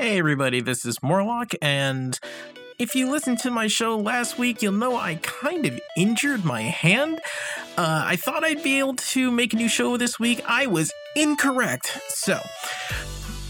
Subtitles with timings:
[0.00, 2.18] Hey, everybody, this is Morlock, and
[2.78, 6.62] if you listened to my show last week, you'll know I kind of injured my
[6.62, 7.20] hand.
[7.76, 10.40] Uh, I thought I'd be able to make a new show this week.
[10.48, 11.98] I was incorrect.
[12.08, 12.40] So,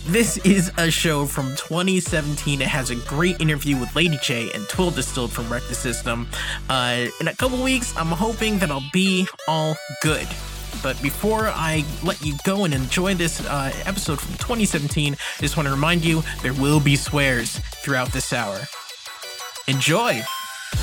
[0.06, 2.60] this is a show from 2017.
[2.60, 6.26] It has a great interview with Lady J and Twill Distilled from Wreck the System.
[6.69, 10.26] Uh, in a couple weeks, I'm hoping that I'll be all good.
[10.83, 15.56] But before I let you go and enjoy this uh, episode from 2017, I just
[15.56, 18.61] want to remind you there will be swears throughout this hour.
[19.69, 20.12] Enjoy!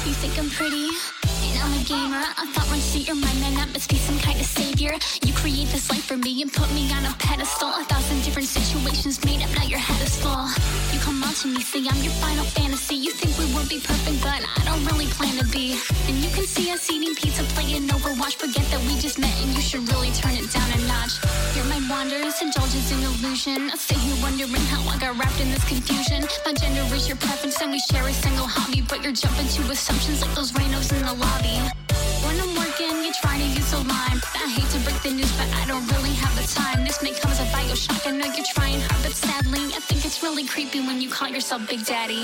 [0.05, 1.46] You think I'm pretty?
[1.61, 2.23] I'm a gamer.
[2.37, 4.93] I thought once you're my man, I must be some kind of savior.
[5.25, 7.69] You create this life for me and put me on a pedestal.
[7.69, 10.47] A thousand different situations made up, now your head is full.
[10.93, 12.95] You come on to me, say I'm your final fantasy.
[12.95, 15.79] You think we would be perfect, but I don't really plan to be.
[16.07, 18.35] And you can see us eating pizza, playing Overwatch.
[18.35, 21.21] Forget that we just met, and you should really turn it down a notch.
[21.55, 23.71] Your mind wanders, indulges in illusion.
[23.71, 26.27] I sit here wondering how I got wrapped in this confusion.
[26.45, 29.61] My gender is your preference, and we share a single hobby, but you're jumping to
[29.71, 31.46] assumptions like those rhinos in the lobby.
[32.25, 34.19] When I'm working, you're trying to use a line.
[34.35, 36.83] I hate to break the news, but I don't really have the time.
[36.83, 38.07] This may come as a Bioshock.
[38.07, 41.29] I know you're trying hard, but sadly, I think it's really creepy when you call
[41.29, 42.23] yourself Big Daddy.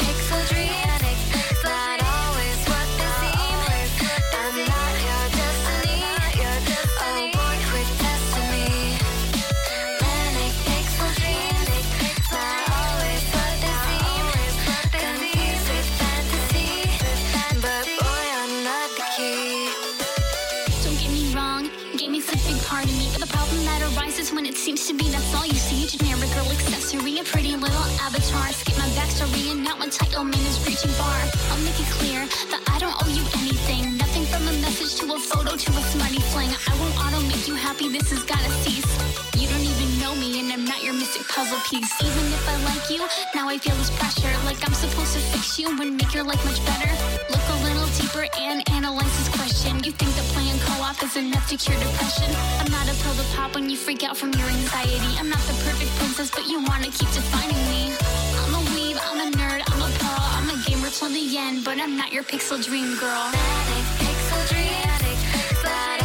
[0.00, 2.03] Pixel dream.
[24.64, 25.84] Seems to be that's all you see.
[25.86, 28.48] Generic girl accessory, a pretty little avatar.
[28.48, 29.76] Skip my backstory, and now
[30.24, 31.20] man is reaching far.
[31.52, 33.96] I'll make it clear that I don't owe you anything.
[34.00, 36.48] Nothing from a message to a photo to a smarty fling.
[36.48, 38.88] I won't auto make you happy, this has gotta cease.
[39.36, 41.92] You don't even know me, and I'm not your mystic puzzle piece.
[42.00, 43.04] Even if I like you,
[43.34, 44.32] now I feel this pressure.
[44.48, 46.88] Like I'm supposed to fix you and make your life much better.
[47.28, 49.82] Look a little deeper and analyze this question.
[49.82, 52.28] You think that playing co-op is enough to cure depression?
[52.60, 55.12] I'm not a pill to pop when you freak out from your anxiety.
[55.18, 57.82] I'm not the perfect princess, but you wanna keep defining me.
[58.44, 61.64] I'm a weeb, I'm a nerd, I'm a pearl, I'm a gamer till the end,
[61.64, 63.24] but I'm not your pixel dream girl.
[63.32, 64.74] Manic pixel dream.
[65.64, 66.03] Not always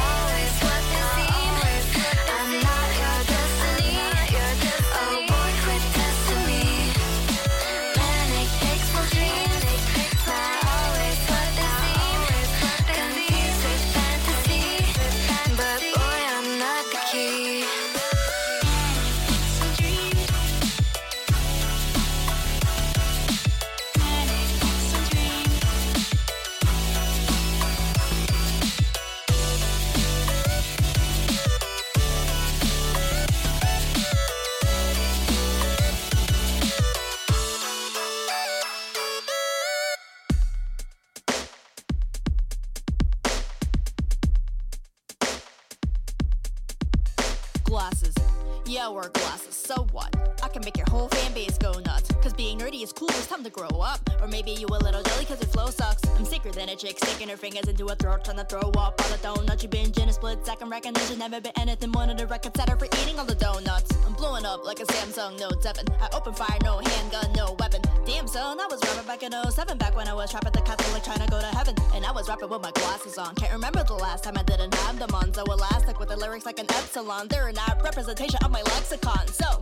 [52.79, 53.99] Being cool, it's time to grow up.
[54.21, 56.01] Or maybe you a little jelly cause your flow sucks.
[56.17, 58.95] I'm sicker than a chick sticking her fingers into a throat, trying to throw up
[59.01, 59.63] all the donuts.
[59.63, 62.77] You binge in a split second recognition, never been anything one of the records setter
[62.77, 63.91] for eating all the donuts.
[64.07, 65.87] I'm blowing up like a Samsung Note 7.
[65.99, 67.81] I open fire, no handgun, no weapon.
[68.05, 70.61] Damn son, I was rapping back in 07, back when I was trapped at the
[70.61, 71.75] Catholic trying to go to heaven.
[71.93, 73.35] And I was rapping with my glasses on.
[73.35, 75.33] Can't remember the last time I didn't have them on.
[75.33, 77.27] So elastic with the lyrics like an epsilon.
[77.27, 79.27] They're not representation of my lexicon.
[79.27, 79.59] So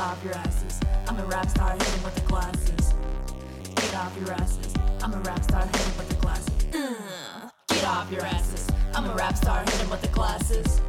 [0.00, 0.80] Get off your asses.
[1.08, 2.94] I'm a rap star hitting with the glasses.
[3.74, 4.72] Get off your asses.
[5.02, 6.64] I'm a rap star hitting with the glasses.
[7.68, 8.66] Get off your asses.
[8.94, 10.80] I'm a rap star hitting with the glasses.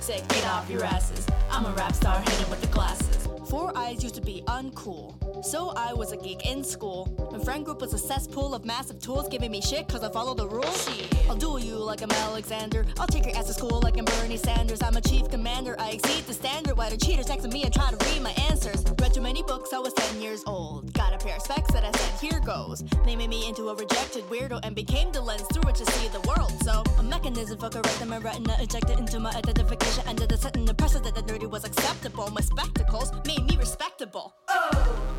[0.00, 1.28] Say, get off your asses.
[1.48, 3.28] I'm a rap star hitting with the glasses.
[3.48, 5.44] Four eyes used to be uncool.
[5.44, 7.30] So I was a geek in school.
[7.30, 10.34] My friend group was a cesspool of massive tools giving me shit cause I follow
[10.34, 10.88] the rules.
[11.28, 12.84] I'll duel you like I'm Alexander.
[12.98, 14.82] I'll take your ass to school like I'm Bernie Sanders.
[14.82, 15.76] I'm a chief commander.
[15.78, 16.76] I exceed the standard.
[16.76, 18.84] Why do cheaters to me and try to read my answers?
[19.00, 20.92] Read too many books, I was 10 years old.
[20.94, 22.82] Got a pair of specs that I said, here goes.
[23.04, 26.20] Naming me into a rejected weirdo and became the lens through which to see the
[26.22, 26.52] world.
[26.64, 30.02] So, a mechanism for correcting my retina ejected into my identification.
[30.06, 32.28] Under the setting the precedent that nerdy was acceptable.
[32.30, 34.34] My spectacles made me respectable.
[34.48, 35.14] Oh!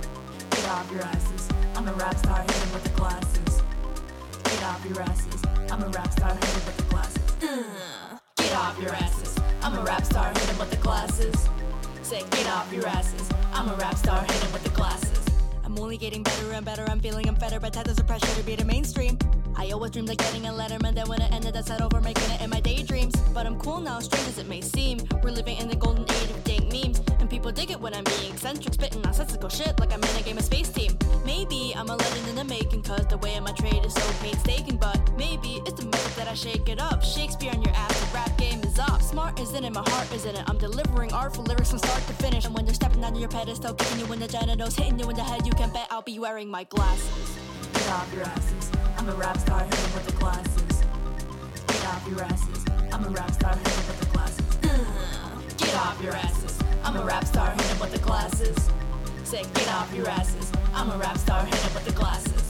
[0.50, 1.50] Get off your asses.
[1.76, 3.62] I'm a rap star hitting with the glasses.
[4.44, 5.42] Get off your asses.
[5.72, 7.36] I'm a rap star hitting with the glasses.
[8.38, 9.38] Get off your asses.
[9.62, 11.50] I'm a rap star hitting with the glasses.
[12.02, 13.30] Say, get off your asses.
[13.54, 15.26] I'm a rap star hitting with the glasses.
[15.64, 16.86] I'm only getting better and better.
[16.90, 19.18] I'm feeling I'm better, but there's a pressure to be the mainstream.
[19.56, 22.30] I always dreamed of getting a letterman, then when it ended, I settled for making
[22.32, 23.16] it in my daydreams.
[23.34, 25.00] But I'm cool now, strange as it may seem.
[25.24, 27.02] We're living in the golden age of think memes.
[27.28, 30.22] And people dig it when I'm being eccentric, spitting nonsensical shit like I'm in a
[30.22, 30.98] game of Space Team.
[31.26, 34.14] Maybe I'm a legend in the making, cause the way of my trade is so
[34.22, 34.78] painstaking.
[34.78, 37.04] But maybe it's the method that I shake it up.
[37.04, 39.02] Shakespeare on your ass, the rap game is up.
[39.02, 40.44] Smart isn't it, my heart isn't it.
[40.48, 42.46] I'm delivering artful lyrics from start to finish.
[42.46, 45.18] And when they're stepping down your pedestal, kicking you in the genitals, hitting you in
[45.18, 47.38] the head, you can bet I'll be wearing my glasses.
[47.74, 48.72] Get off your asses.
[48.98, 50.84] I'm a rap star hitting with the glasses.
[51.68, 52.66] Get off your asses.
[52.94, 55.58] I'm a rap star hitting with the glasses.
[55.58, 56.57] Get off your asses.
[56.88, 58.56] I'm a rap star hitting with the glasses.
[59.26, 60.50] Say, get off your asses.
[60.74, 62.47] I'm a rap star hitting with the glasses.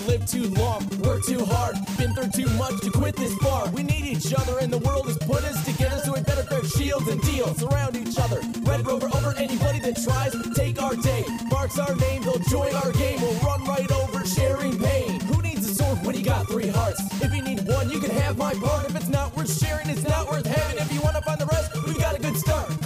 [0.00, 3.68] I've lived too long, worked too hard, been through too much to quit this bar.
[3.70, 6.64] We need each other, and the world has put us together, so we better grab
[6.64, 7.52] shields and deal.
[7.54, 11.24] Surround each other, Red Rover over anybody that tries to take our day.
[11.50, 13.20] Marks our name, they'll join our game.
[13.20, 15.20] We'll run right over, sharing pain.
[15.20, 17.00] Who needs a sword when you got three hearts?
[17.22, 18.88] If you need one, you can have my part.
[18.88, 20.78] If it's not worth sharing, it's not worth having.
[20.78, 22.79] If you wanna find the rest, we got a good start.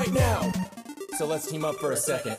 [0.00, 0.50] Right now.
[1.18, 2.38] So let's team up for a second.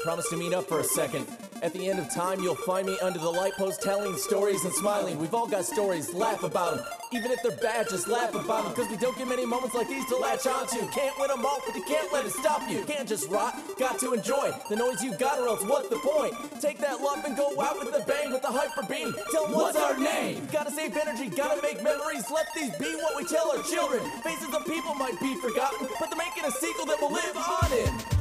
[0.00, 1.28] Promise to meet up for a second.
[1.60, 4.72] At the end of time, you'll find me under the light post telling stories and
[4.74, 5.18] smiling.
[5.18, 6.84] We've all got stories, laugh about them.
[7.12, 8.74] Even if they're bad, just laugh about them.
[8.74, 10.86] Cause we don't get many moments like these to latch onto.
[10.92, 12.84] Can't win them all, but you can't let it stop you.
[12.84, 16.34] Can't just rot, got to enjoy the noise you got, or else what's the point?
[16.60, 19.12] Take that lump and go out with a bang with the hyper beam.
[19.32, 20.46] Tell 'em what's our name?
[20.52, 22.30] Gotta save energy, gotta make memories.
[22.30, 24.02] Let these be what we tell our children.
[24.22, 27.72] Faces of people might be forgotten, but they're making a sequel that will live on
[27.72, 28.17] in.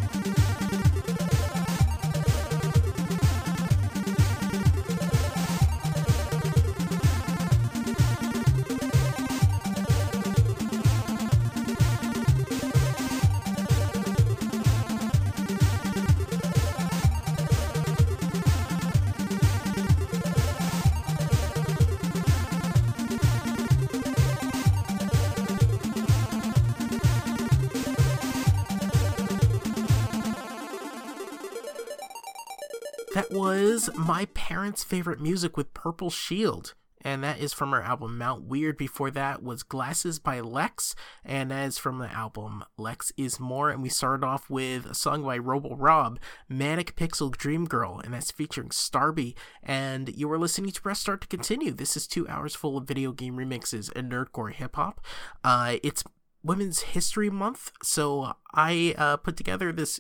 [33.78, 36.74] Was my parents' favorite music with Purple Shield.
[37.02, 38.76] And that is from her album Mount Weird.
[38.76, 40.96] Before that was Glasses by Lex.
[41.24, 43.70] And that is from the album Lex is More.
[43.70, 46.18] And we started off with a song by Robo Rob,
[46.50, 48.02] Manic Pixel Dream Girl.
[48.04, 49.36] And that's featuring Starby.
[49.62, 51.72] And you are listening to Press Start to Continue.
[51.72, 55.06] This is two hours full of video game remixes and nerdcore hip hop.
[55.44, 56.04] Uh, it's
[56.42, 57.74] Women's History Month.
[57.84, 60.00] So I uh, put together this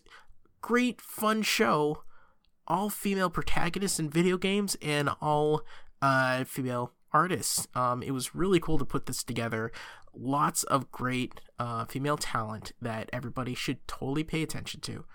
[0.62, 2.02] great, fun show
[2.68, 5.64] all female protagonists in video games and all
[6.02, 7.68] uh, female artists.
[7.74, 9.72] Um, it was really cool to put this together.
[10.14, 15.06] Lots of great uh, female talent that everybody should totally pay attention to.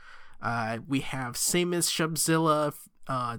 [0.40, 2.74] Uh, we have Sammus, Shubzilla,
[3.06, 3.38] uh,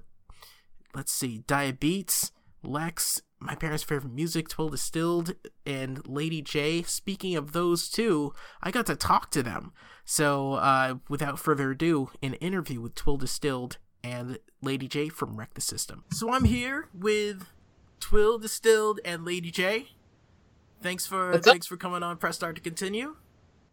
[0.95, 2.31] let's see, Diabeats,
[2.63, 6.81] Lex, my parents' favorite music, Twill Distilled, and Lady J.
[6.83, 9.73] Speaking of those two, I got to talk to them.
[10.05, 15.53] So, uh, without further ado, an interview with Twill Distilled and Lady J from Wreck
[15.53, 16.03] the System.
[16.11, 17.47] So I'm here with
[17.99, 19.89] Twill Distilled and Lady J.
[20.81, 21.51] Thanks for What's up?
[21.53, 23.15] thanks for coming on Press Start to continue.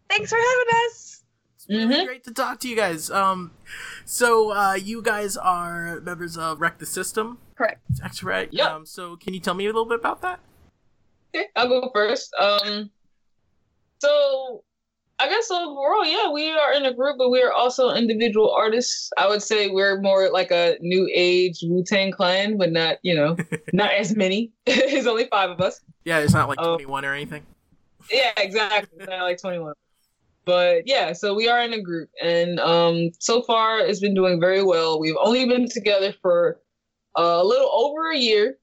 [0.09, 1.23] Thanks for having us.
[1.55, 2.05] It's really Mhm.
[2.05, 3.09] great to talk to you guys.
[3.11, 3.51] Um,
[4.05, 7.37] so uh, you guys are members of Wreck the System.
[7.55, 7.81] Correct.
[7.99, 8.49] That's right.
[8.51, 8.67] Yep.
[8.71, 10.39] Um, so can you tell me a little bit about that?
[11.35, 12.33] Okay, I'll go first.
[12.35, 12.89] Um,
[13.99, 14.63] so
[15.21, 19.11] I guess overall, yeah, we are in a group, but we are also individual artists.
[19.17, 23.13] I would say we're more like a new age Wu Tang Clan, but not, you
[23.15, 23.37] know,
[23.73, 24.51] not as many.
[24.65, 25.79] There's only five of us.
[26.05, 26.73] Yeah, it's not like Oh.
[26.75, 27.45] 21 or anything.
[28.11, 28.97] Yeah, exactly.
[28.99, 29.73] It's not like 21.
[30.43, 34.39] But yeah, so we are in a group, and um, so far it's been doing
[34.39, 34.99] very well.
[34.99, 36.59] We've only been together for
[37.15, 38.57] a little over a year,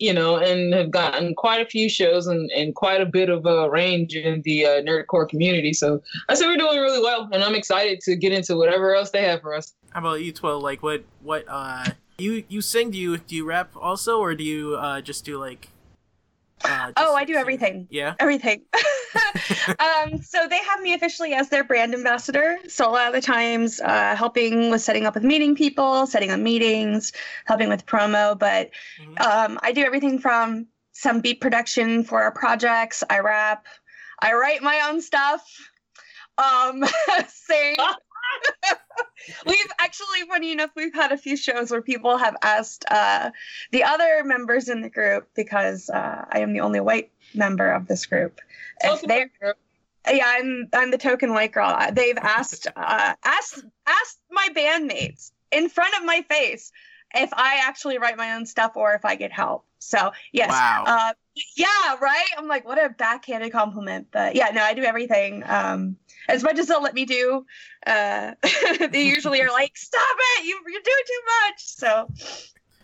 [0.00, 3.44] you know, and have gotten quite a few shows and, and quite a bit of
[3.44, 5.74] uh, range in the uh, nerdcore community.
[5.74, 9.10] So I say we're doing really well, and I'm excited to get into whatever else
[9.10, 9.74] they have for us.
[9.90, 10.60] How about you, Twill?
[10.60, 11.84] Like, what, what, uh,
[12.18, 12.90] you, you sing?
[12.90, 15.68] Do you, do you rap also, or do you, uh, just do like?
[16.64, 17.86] Uh, Oh, I do everything.
[17.90, 18.14] Yeah.
[18.18, 18.62] Everything.
[19.78, 22.58] um, so they have me officially as their brand ambassador.
[22.68, 26.30] So a lot of the times, uh, helping with setting up with meeting people, setting
[26.30, 27.12] up meetings,
[27.46, 28.38] helping with promo.
[28.38, 29.20] But Mhm.
[29.20, 33.02] um, I do everything from some beat production for our projects.
[33.08, 33.66] I rap.
[34.20, 35.42] I write my own stuff.
[36.36, 36.84] Um,
[37.28, 37.76] sing.
[39.46, 43.30] we've actually, funny enough, we've had a few shows where people have asked uh,
[43.72, 47.86] the other members in the group because uh, I am the only white member of
[47.86, 48.40] this group.
[48.82, 49.26] If they,
[50.10, 51.76] yeah, I'm I'm the token white girl.
[51.92, 56.72] They've asked uh, asked asked my bandmates in front of my face
[57.14, 59.66] if I actually write my own stuff or if I get help.
[59.78, 60.84] So yes, Wow.
[60.86, 61.12] uh,
[61.56, 62.26] yeah, right.
[62.38, 65.42] I'm like, what a backhanded compliment, but yeah, no, I do everything.
[65.46, 65.96] Um,
[66.28, 67.44] as much as they'll let me do,
[67.86, 68.32] uh,
[68.90, 71.58] they usually are like, stop it, you you're doing too much.
[71.58, 72.08] So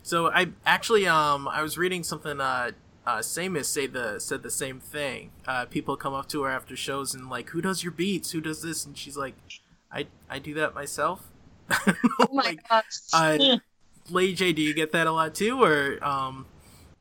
[0.02, 2.40] So I actually, um, I was reading something.
[2.40, 2.73] Uh,
[3.07, 5.31] uh, Sammus say the said the same thing.
[5.47, 8.33] Uh, people come up to her after shows and like, "Who does your beats?
[8.33, 9.35] Who does this?" And she's like,
[9.93, 11.31] "I I do that myself."
[11.71, 11.95] oh
[12.33, 12.85] my like, gosh.
[13.12, 13.59] uh,
[14.11, 16.47] Lady J, do you get that a lot too, or um?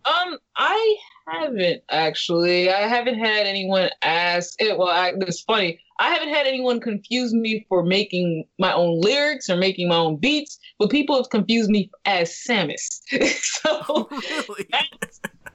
[0.05, 2.69] Um, I haven't actually.
[2.71, 4.53] I haven't had anyone ask.
[4.61, 5.79] It, well, I, it's funny.
[5.99, 10.17] I haven't had anyone confuse me for making my own lyrics or making my own
[10.17, 13.01] beats, but people have confused me as Sammus.
[13.41, 14.67] so really?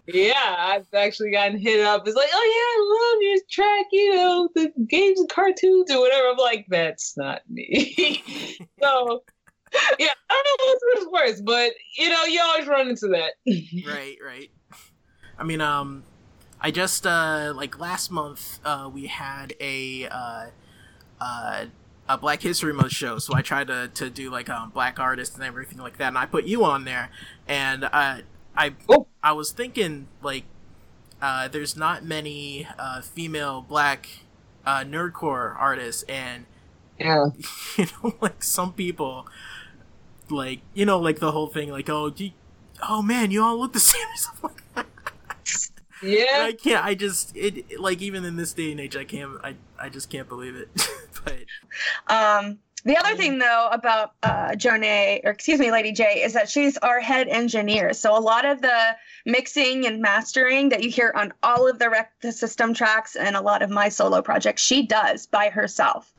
[0.06, 2.06] yeah, I've actually gotten hit up.
[2.06, 3.86] It's like, oh yeah, I love your track.
[3.92, 6.28] You know, the games and cartoons or whatever.
[6.28, 8.22] I'm like, that's not me.
[8.82, 9.22] so.
[10.00, 13.34] Yeah, I don't know what's worse, but you know, you always run into that.
[13.86, 14.50] right, right.
[15.40, 16.04] I mean, um,
[16.60, 20.46] I just uh like last month uh we had a uh
[21.20, 21.66] uh
[22.08, 25.34] a Black History Month show, so I tried to to do like um black artists
[25.36, 27.10] and everything like that, and I put you on there,
[27.48, 28.18] and uh,
[28.56, 29.06] I Oh.
[29.22, 30.44] I was thinking like
[31.22, 34.08] uh there's not many uh female black
[34.66, 36.46] uh nerdcore artists, and
[36.98, 37.26] Yeah.
[37.78, 39.26] you know like some people
[40.28, 42.30] like you know like the whole thing like oh you,
[42.88, 44.06] oh man you all look the same.
[44.42, 44.59] Like
[46.02, 46.44] Yeah.
[46.46, 46.84] I can't.
[46.84, 49.32] I just it like even in this day and age, I can't.
[49.44, 50.68] I I just can't believe it.
[51.24, 51.36] but
[52.08, 56.48] Um, the other thing, though, about uh, Jonay, or excuse me, Lady J, is that
[56.48, 57.92] she's our head engineer.
[57.92, 61.90] So a lot of the mixing and mastering that you hear on all of the
[61.90, 66.14] rec- the system tracks and a lot of my solo projects, she does by herself.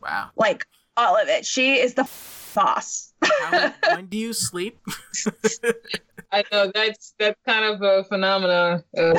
[0.00, 0.30] wow.
[0.36, 0.64] Like
[0.96, 1.44] all of it.
[1.44, 2.08] She is the
[2.54, 3.12] boss.
[3.24, 4.78] How, when do you sleep?
[6.32, 9.14] I know that's that's kind of a phenomenon uh.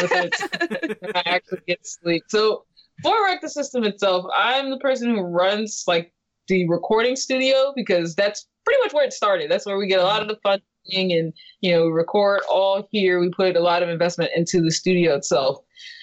[1.16, 2.24] I actually get sleep.
[2.28, 2.66] So
[3.02, 6.14] for Wreck the System itself, I'm the person who runs like
[6.48, 9.50] the recording studio because that's pretty much where it started.
[9.50, 13.20] That's where we get a lot of the funding and you know record all here.
[13.20, 15.60] We put a lot of investment into the studio itself.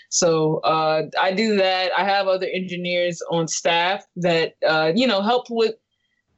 [0.08, 1.90] So uh, I do that.
[1.96, 5.74] I have other engineers on staff that uh, you know help with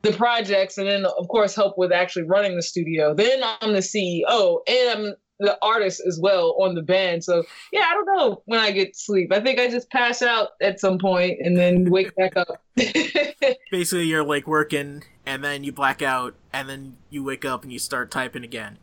[0.05, 3.15] the projects and then of course help with actually running the studio.
[3.15, 7.25] Then i'm the ceo and i'm the artist as well on the band.
[7.25, 7.43] So
[7.73, 9.33] yeah i don't know when i get sleep.
[9.33, 12.63] I think i just pass out at some point and then wake back up.
[13.71, 17.73] Basically, you're like working, and then you black out, and then you wake up and
[17.73, 18.79] you start typing again.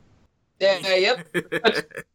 [0.60, 1.28] yeah yep.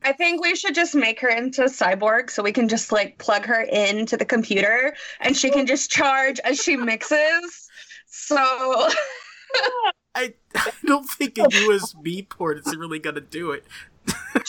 [0.04, 3.18] I think we should just make her into a cyborg so we can just like
[3.18, 7.65] plug her into the computer and she can just charge as she mixes.
[8.18, 8.36] So
[10.14, 13.64] I, I don't think a USB port is really gonna do it.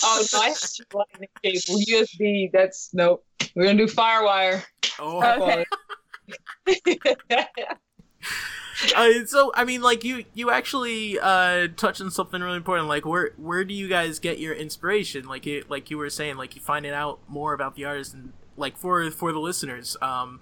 [0.04, 0.60] oh no i have
[0.94, 4.64] lightning cable usb that's nope we're gonna do firewire
[5.00, 5.66] Oh, Okay.
[8.96, 12.88] uh, so I mean, like you you actually uh, touched on something really important.
[12.88, 15.28] Like where where do you guys get your inspiration?
[15.28, 18.34] Like you like you were saying, like you finding out more about the artist and
[18.56, 20.42] like for for the listeners, um,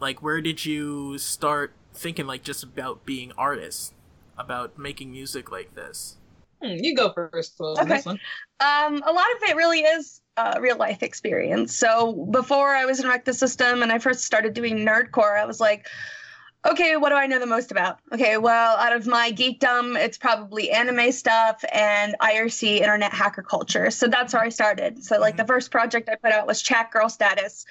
[0.00, 3.92] like where did you start thinking like just about being artists,
[4.36, 6.16] about making music like this?
[6.62, 7.96] Hmm, you go first, Chloe, on Okay.
[7.96, 8.20] this one.
[8.60, 11.76] Um, a lot of it really is uh, real life experience.
[11.76, 15.44] So before I was in Wreck the System and I first started doing nerdcore, I
[15.44, 15.86] was like,
[16.64, 17.98] okay, what do I know the most about?
[18.12, 23.90] Okay, well, out of my geekdom, it's probably anime stuff and IRC internet hacker culture.
[23.90, 25.02] So that's where I started.
[25.02, 27.66] So like the first project I put out was Chatgurl Status,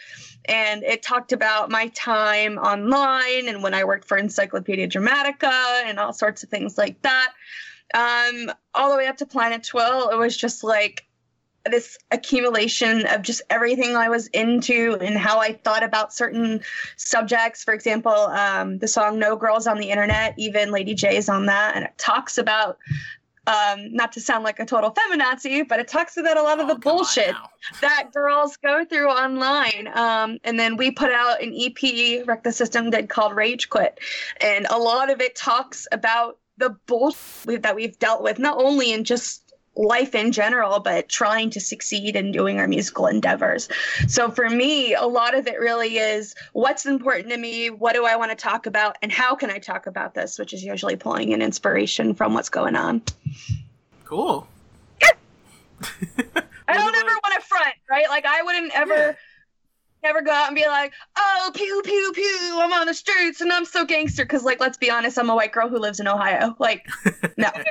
[0.45, 5.99] and it talked about my time online and when I worked for Encyclopedia Dramatica and
[5.99, 7.33] all sorts of things like that
[7.93, 11.05] um all the way up to planet twill it was just like
[11.69, 16.59] this accumulation of just everything i was into and how i thought about certain
[16.97, 21.29] subjects for example um, the song no girls on the internet even lady j is
[21.29, 22.77] on that and it talks about
[23.47, 26.69] um, not to sound like a total feminazi but it talks about a lot of
[26.69, 27.35] Oh, the bullshit
[27.81, 29.89] that girls go through online.
[29.93, 33.99] Um, and then we put out an EP, Wreck the System did called Rage Quit.
[34.41, 38.93] And a lot of it talks about the bullshit that we've dealt with, not only
[38.93, 39.40] in just
[39.75, 43.69] life in general, but trying to succeed in doing our musical endeavors.
[44.07, 48.05] So for me, a lot of it really is what's important to me, what do
[48.05, 50.95] I want to talk about, and how can I talk about this, which is usually
[50.97, 53.01] pulling in inspiration from what's going on.
[54.03, 54.47] Cool.
[55.03, 58.07] I don't ever want to front, right?
[58.09, 59.13] Like I wouldn't ever Yeah.
[60.03, 63.51] never go out and be like, "Oh, pew pew pew, I'm on the streets and
[63.51, 66.07] I'm so gangster." Because, like, let's be honest, I'm a white girl who lives in
[66.07, 66.55] Ohio.
[66.59, 66.85] Like,
[67.37, 67.49] no,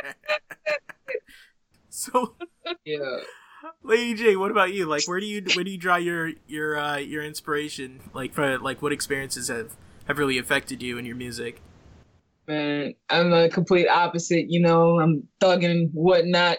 [1.91, 2.37] so,
[2.85, 3.19] Yeah.
[3.83, 4.87] Lady J, what about you?
[4.87, 8.01] Like, where do you where do you draw your your uh, your inspiration?
[8.15, 11.61] Like, for like, what experiences have have really affected you in your music?
[12.47, 14.47] Man, I'm a complete opposite.
[14.49, 16.59] You know, I'm thugging whatnot,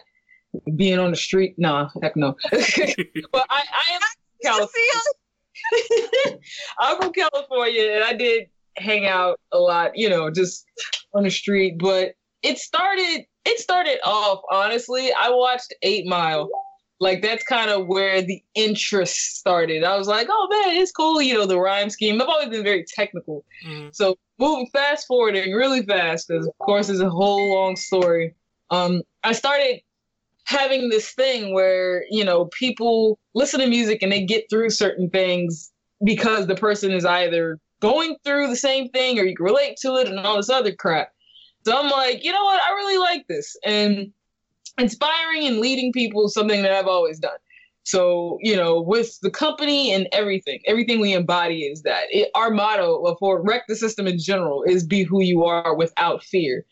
[0.75, 1.55] being on the street.
[1.57, 2.35] Nah, heck no.
[2.51, 4.01] but I, I am
[4.43, 6.39] California.
[6.79, 9.91] I'm from California, and I did hang out a lot.
[9.95, 10.65] You know, just
[11.13, 11.77] on the street.
[11.79, 12.13] But
[12.43, 13.25] it started.
[13.45, 15.11] It started off honestly.
[15.13, 16.49] I watched Eight Mile.
[16.99, 19.83] Like that's kind of where the interest started.
[19.83, 21.19] I was like, oh man, it's cool.
[21.19, 22.21] You know, the rhyme scheme.
[22.21, 23.43] I've always been very technical.
[23.65, 23.93] Mhm.
[23.95, 28.35] So moving fast forwarding really fast, because of course it's a whole long story.
[28.69, 29.81] Um, I started
[30.43, 35.09] having this thing where you know people listen to music and they get through certain
[35.09, 35.71] things
[36.03, 39.95] because the person is either going through the same thing or you can relate to
[39.95, 41.11] it and all this other crap.
[41.63, 42.61] So I'm like, you know what?
[42.61, 44.11] I really like this and
[44.77, 47.37] inspiring and leading people is something that I've always done.
[47.83, 52.03] So, you know, with the company and everything, everything we embody is that.
[52.11, 56.23] It, our motto for Wreck the System in general is be who you are without
[56.23, 56.65] fear.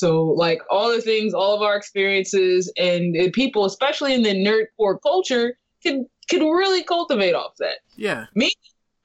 [0.00, 4.66] So, like all the things, all of our experiences, and people, especially in the nerd
[4.76, 7.78] core culture, can can really cultivate off that.
[7.96, 8.26] Yeah.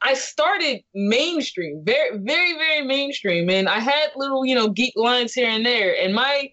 [0.03, 5.33] I started mainstream, very, very, very mainstream, and I had little, you know, geek lines
[5.33, 5.95] here and there.
[6.01, 6.51] And my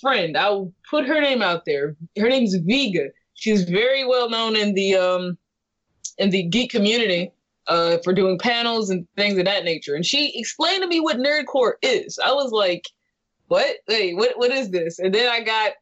[0.00, 1.96] friend, I'll put her name out there.
[2.18, 3.08] Her name's Vega.
[3.34, 5.38] She's very well known in the um
[6.18, 7.30] in the geek community
[7.68, 9.94] uh for doing panels and things of that nature.
[9.94, 12.18] And she explained to me what nerdcore is.
[12.18, 12.84] I was like,
[13.46, 13.76] "What?
[13.86, 14.36] Hey, what?
[14.38, 15.74] What is this?" And then I got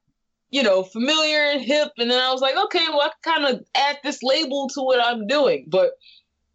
[0.50, 3.64] you know, familiar and hip, and then I was like, okay, well, I kind of
[3.74, 5.66] add this label to what I'm doing.
[5.68, 5.92] But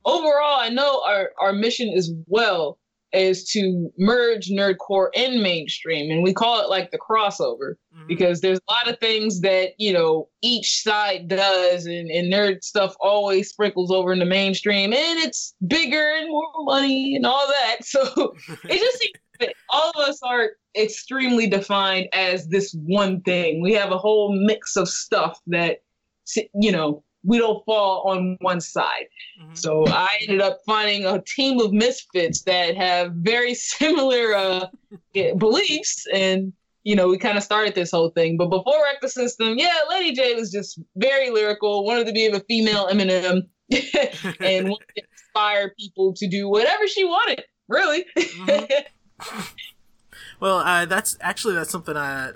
[0.05, 2.77] overall, I know our, our mission as well
[3.13, 8.07] is to merge nerdcore and mainstream, and we call it like the crossover Mhm.
[8.07, 12.63] because there's a lot of things that you know each side does, and, and nerd
[12.63, 17.45] stuff always sprinkles over in the mainstream, and it's bigger and more money and all
[17.47, 17.77] that.
[17.83, 23.61] So it just seems that all of us are extremely defined as this one thing.
[23.61, 25.79] We have a whole mix of stuff that
[26.53, 29.05] you know we don't fall on one side.
[29.41, 29.57] Mhm.
[29.57, 34.67] So I ended up finding a team of misfits that have very similar uh,
[35.15, 36.53] eh, beliefs, and
[36.83, 38.37] you know we kind of started this whole thing.
[38.37, 42.27] But before Wreck the System, yeah, Lady J was just very lyrical, wanted to be
[42.27, 43.43] a female Eminem,
[44.39, 47.43] and wanted to inspire people to do whatever she wanted.
[47.67, 48.05] Really.
[48.17, 48.83] Mhm.
[50.39, 52.33] Well, uh, that's actually that's something uh,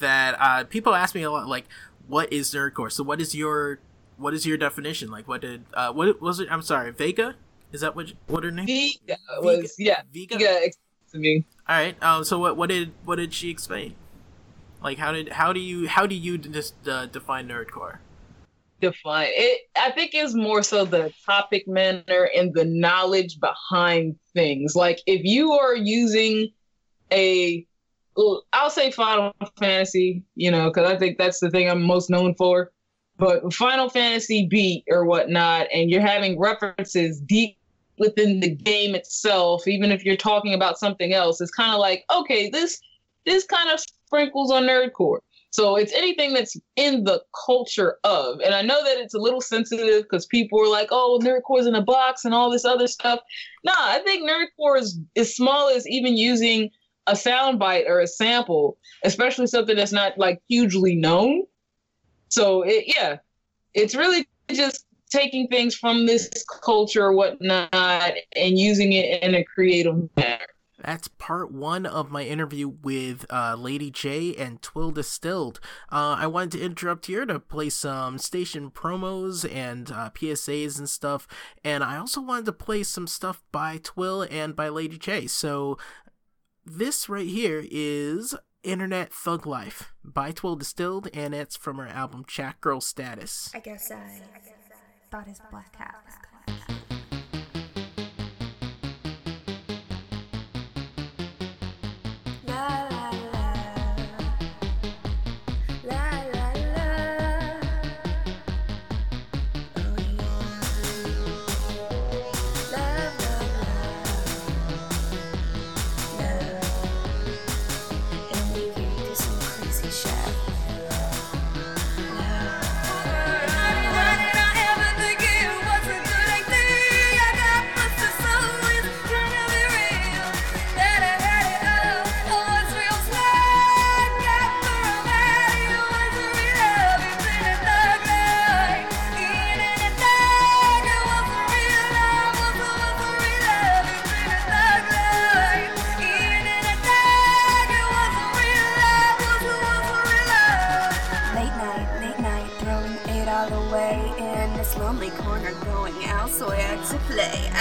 [0.00, 1.48] that uh, people ask me a lot.
[1.48, 1.64] Like,
[2.06, 2.92] what is nerdcore?
[2.92, 3.80] So, what is your
[4.16, 5.10] what is your definition?
[5.10, 6.48] Like, what did uh, what was it?
[6.50, 7.36] I'm sorry, Vega.
[7.72, 8.66] Is that what what her name?
[8.66, 10.02] Vega was yeah.
[10.12, 10.38] Vega.
[10.38, 10.70] Vega
[11.12, 11.44] to me.
[11.68, 12.02] All right.
[12.02, 12.24] Um.
[12.24, 13.94] So, what what did what did she explain?
[14.82, 17.98] Like, how did how do you how do you just uh, define nerdcore?
[18.80, 24.74] define it i think is more so the topic manner and the knowledge behind things
[24.74, 26.48] like if you are using
[27.12, 27.64] a
[28.52, 32.34] I'll say Final Fantasy, you know, because I think that's the thing I'm most known
[32.36, 32.70] for.
[33.16, 37.56] But Final Fantasy beat or whatnot, and you're having references deep
[37.98, 42.04] within the game itself, even if you're talking about something else, it's kind of like,
[42.12, 42.80] okay, this
[43.24, 45.18] this kind of sprinkles on nerdcore.
[45.50, 48.40] So it's anything that's in the culture of.
[48.40, 51.76] And I know that it's a little sensitive because people are like, oh, nerdcore's in
[51.76, 53.20] a box and all this other stuff.
[53.62, 56.70] Nah, I think nerdcore is as small as even using
[57.06, 61.44] a soundbite or a sample, especially something that's not like hugely known.
[62.28, 63.18] So it, yeah,
[63.74, 66.28] it's really just taking things from this
[66.62, 70.46] culture or whatnot and using it in a creative manner.
[70.84, 75.58] That's part one of my interview with uh, Lady J and Twill Distilled.
[75.90, 80.88] Uh, I wanted to interrupt here to play some station promos and uh, PSAs and
[80.88, 81.26] stuff,
[81.64, 85.26] and I also wanted to play some stuff by Twill and by Lady J.
[85.26, 85.78] So
[86.66, 92.24] this right here is Internet Thug Lyfe by Twill Distilled, and it's from her album
[92.24, 93.50] Chatgurl Status.
[93.54, 94.20] I guess I
[95.10, 96.14] thought his black hat was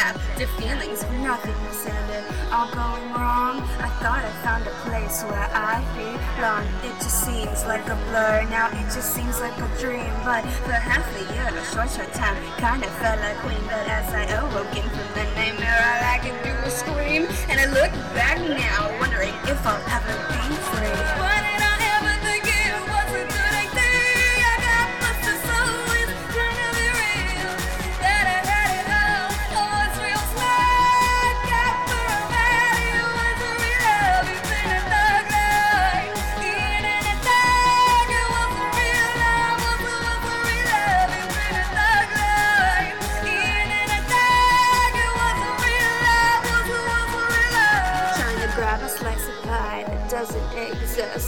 [0.04, 5.24] have their feelings for nothing standing all going wrong I thought I found a place
[5.24, 6.68] where I belong.
[6.84, 10.12] It just seems like a blur now it just seems like a dream.
[10.26, 13.64] But for half a year, a short short time, kinda felt like queen.
[13.68, 15.80] But as I awoken from the nightmare
[16.16, 17.24] I can do was scream.
[17.50, 21.23] And I look back now wondering if I'll ever be free.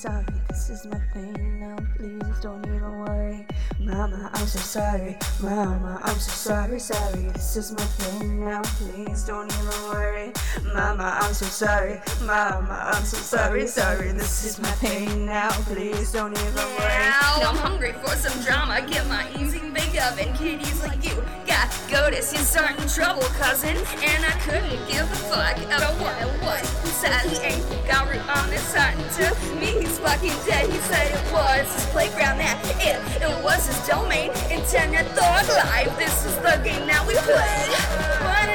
[0.00, 1.76] sorry, this is my pain now.
[1.98, 3.46] Please don't even worry.
[3.78, 5.18] Mama, I'm so sorry.
[5.42, 7.24] Mama, I'm so sorry, sorry.
[7.34, 8.62] This is my pain now.
[8.62, 10.32] Please don't even worry.
[10.72, 12.00] Mama, I'm so sorry.
[12.22, 14.12] Mama, I'm so sorry, sorry.
[14.12, 15.50] This is my pain now.
[15.68, 17.04] Please don't even worry.
[17.20, 18.80] Now I'm hungry for some drama.
[18.88, 19.59] Get my easy
[20.00, 20.32] oven.
[20.34, 21.14] Kitties like you
[21.46, 22.32] got goatus.
[22.32, 23.76] You're starting trouble, cousin.
[23.76, 26.66] And I couldn't give a fuck about what it was.
[26.82, 29.80] He said he ain't got root on this something to me.
[29.80, 30.70] He's fucking dead.
[30.70, 32.38] He said it was his playground.
[32.38, 34.30] That it, it was his domain.
[34.50, 35.92] Internet thought life.
[35.98, 37.68] This is the game that we play.
[38.24, 38.49] Why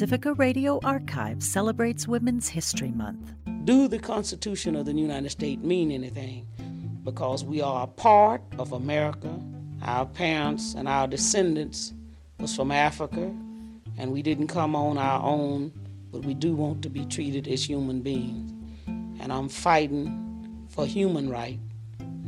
[0.00, 3.34] Pacifica Radio Archive celebrates Women's History Month.
[3.64, 6.46] Do the Constitution of the United States mean anything?
[7.04, 9.28] Because we are a part of America.
[9.82, 11.92] Our parents and our descendants
[12.38, 13.30] was from Africa,
[13.98, 15.70] and we didn't come on our own,
[16.10, 18.50] but we do want to be treated as human beings.
[18.86, 21.58] And I'm fighting for human right,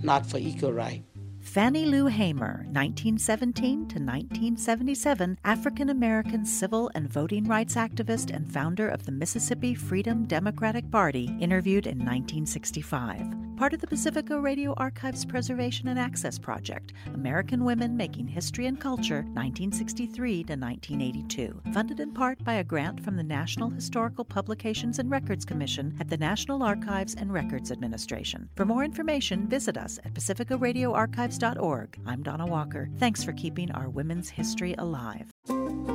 [0.03, 1.03] not for equal right.
[1.43, 8.89] Fannie Lou Hamer, 1917 to 1977, African American civil and voting rights activist and founder
[8.89, 13.42] of the Mississippi Freedom Democratic Party, interviewed in 1965.
[13.57, 18.81] Part of the Pacifica Radio Archives Preservation and Access Project, American Women Making History and
[18.81, 21.61] Culture, 1963 to 1982.
[21.73, 26.09] Funded in part by a grant from the National Historical Publications and Records Commission at
[26.09, 28.49] the National Archives and Records Administration.
[28.57, 31.99] For more information, visit us at pacificaradioarchives.org.
[32.07, 32.89] I'm Donna Walker.
[32.99, 35.31] Thanks for keeping our women's history alive.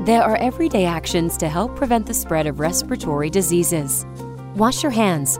[0.06, 4.06] There are everyday actions to help prevent the spread of respiratory diseases.
[4.56, 5.39] Wash your hands.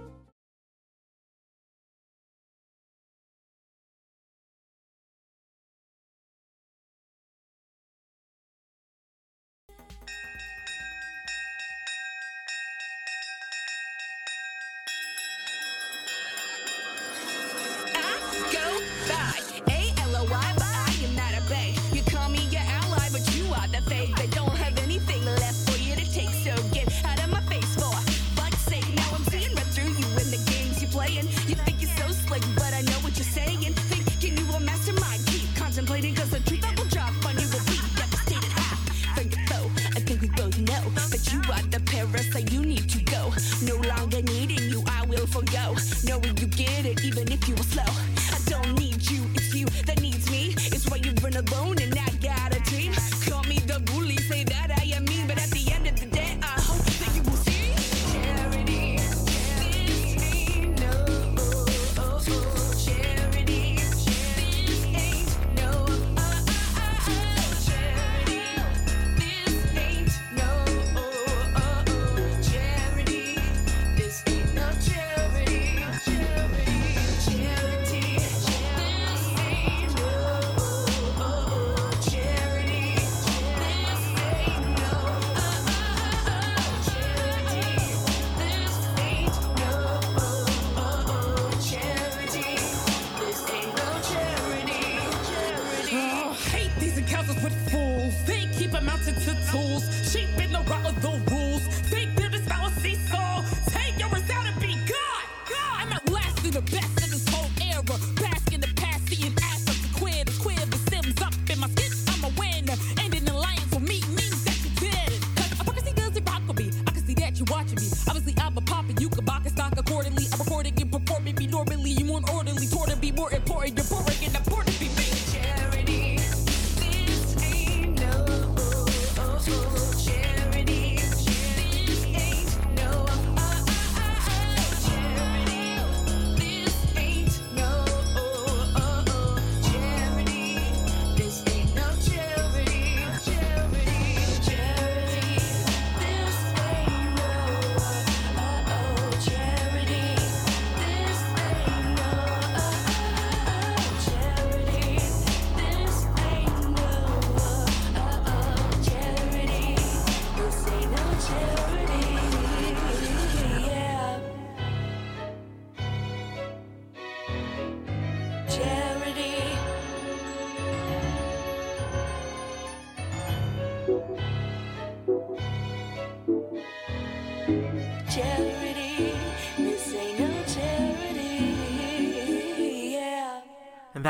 [41.31, 42.50] You are the parasite,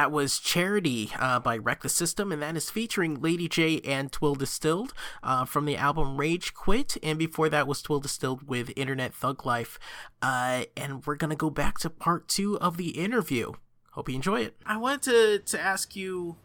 [0.01, 4.11] that was Charity uh, by Wreck the System, and that is featuring Lady J and
[4.11, 6.97] Twill Distilled uh, from the album Rage Quit.
[7.03, 9.77] And before that was Twill Distilled with Internet Thug Lyfe.
[10.19, 13.51] Uh, and we're going to go back to part two of the interview.
[13.91, 14.55] Hope you enjoy it.
[14.65, 16.37] I wanted to, to ask you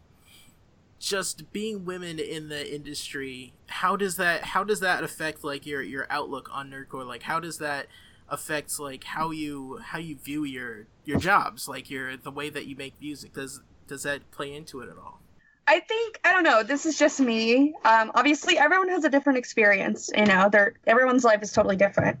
[0.99, 5.79] just being women in the industry how does that how does that affect like your
[5.79, 7.85] your outlook on nerdcore like how does that
[8.29, 12.65] affects like how you how you view your your jobs, like your the way that
[12.65, 13.33] you make music.
[13.33, 15.21] Does does that play into it at all?
[15.67, 16.63] I think I don't know.
[16.63, 17.73] This is just me.
[17.83, 20.09] Um, obviously, everyone has a different experience.
[20.15, 22.19] You know, they everyone's life is totally different.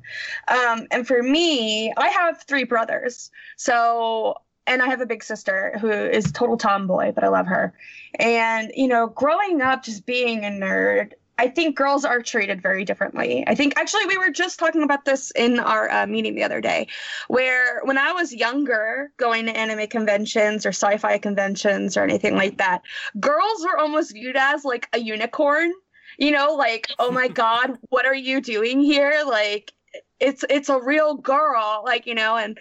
[0.49, 3.31] Um, and for me, I have three brothers.
[3.55, 7.73] So, and I have a big sister who is total tomboy, but I love her.
[8.19, 12.83] And you know, growing up just being a nerd, I think girls are treated very
[12.83, 13.43] differently.
[13.47, 16.61] I think actually we were just talking about this in our uh, meeting the other
[16.61, 16.87] day,
[17.27, 22.57] where when I was younger, going to anime conventions or sci-fi conventions or anything like
[22.57, 22.81] that,
[23.19, 25.71] girls were almost viewed as like a unicorn.
[26.17, 29.23] You know, like oh my god, what are you doing here?
[29.25, 29.71] Like
[30.19, 32.57] it's it's a real girl, like you know, and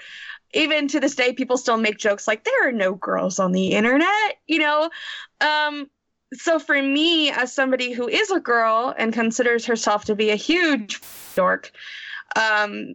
[0.53, 3.69] even to this day, people still make jokes like there are no girls on the
[3.69, 4.37] internet.
[4.47, 4.91] You know,
[5.41, 5.89] um,
[6.35, 10.37] so for me as somebody who is a girl and considers herself to be a
[10.37, 11.01] huge
[11.35, 11.71] dork
[12.37, 12.95] um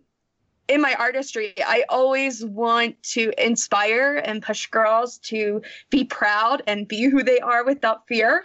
[0.68, 6.88] in my artistry i always want to inspire and push girls to be proud and
[6.88, 8.44] be who they are without fear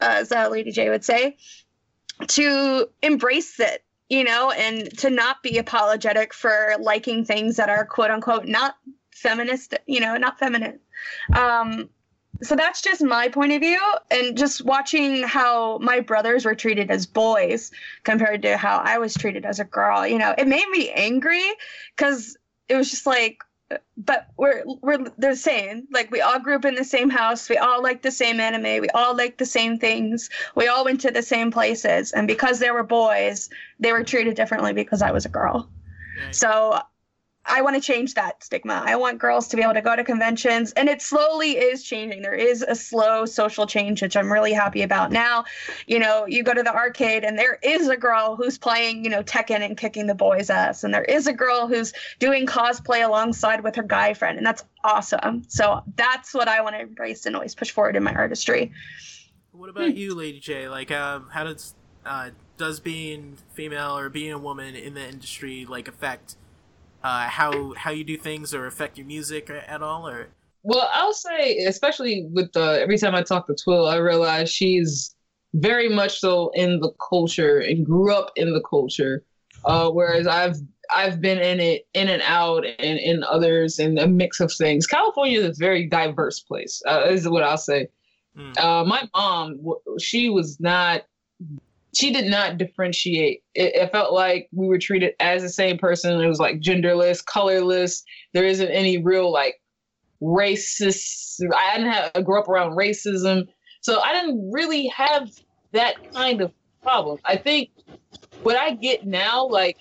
[0.00, 1.36] as uh, lady j would say
[2.26, 7.84] to embrace it you know and to not be apologetic for liking things that are
[7.86, 8.76] quote unquote not
[9.12, 10.78] feminist you know not feminine.
[11.34, 11.88] Um
[12.42, 16.90] so that's just my point of view and just watching how my brothers were treated
[16.90, 17.70] as boys
[18.02, 21.44] compared to how i was treated as a girl you know it made me angry
[21.96, 22.36] because
[22.68, 23.38] it was just like
[23.96, 25.86] but we're we're the same.
[25.90, 27.48] Like we all grew up in the same house.
[27.48, 28.80] We all like the same anime.
[28.80, 30.30] We all like the same things.
[30.54, 32.12] We all went to the same places.
[32.12, 33.48] And because they were boys
[33.80, 35.68] they were treated differently because i was a girl.
[36.30, 36.78] So
[37.46, 38.82] I want to change that stigma.
[38.86, 42.22] I want girls to be able to go to conventions, and it slowly is changing.
[42.22, 45.44] There is a slow social change, which I'm really happy about now.
[45.86, 49.10] You know, you go to the arcade, and there is a girl who's playing, you
[49.10, 53.04] know, Tekken and kicking the boys' ass, and there is a girl who's doing cosplay
[53.04, 55.44] alongside with her guy friend, and that's awesome.
[55.48, 58.72] So that's what I want to embrace and always push forward in my artistry.
[59.52, 60.68] What about you, Lady J?
[60.68, 65.66] Like, um, how does uh, does being female or being a woman in the industry
[65.66, 66.36] like affect?
[67.04, 70.28] Uh, how how you do things or affect your music at all or?
[70.66, 75.14] Well i'll say especially with the every time i talk to twill i realize she's
[75.52, 79.22] very much so in the culture and grew up in the culture.
[79.64, 80.56] Uh, whereas i've
[80.94, 84.86] i've been in it in and out and in others and a mix of things.
[84.86, 87.88] California is a very diverse place uh, is what i'll say.
[88.36, 88.58] Mm.
[88.58, 89.60] uh, my mom
[89.98, 91.02] she was not
[91.94, 93.42] she did not differentiate.
[93.54, 96.20] It, it, felt like we were treated as the same person.
[96.20, 98.02] It was like genderless, colorless.
[98.32, 99.60] There isn't any real like
[100.22, 101.40] racist.
[101.54, 103.48] I didn't have I grew up around racism,
[103.80, 105.30] so I didn't really have
[105.72, 106.52] that kind of
[106.82, 107.18] problem.
[107.24, 107.70] I think
[108.42, 109.78] what I get now, like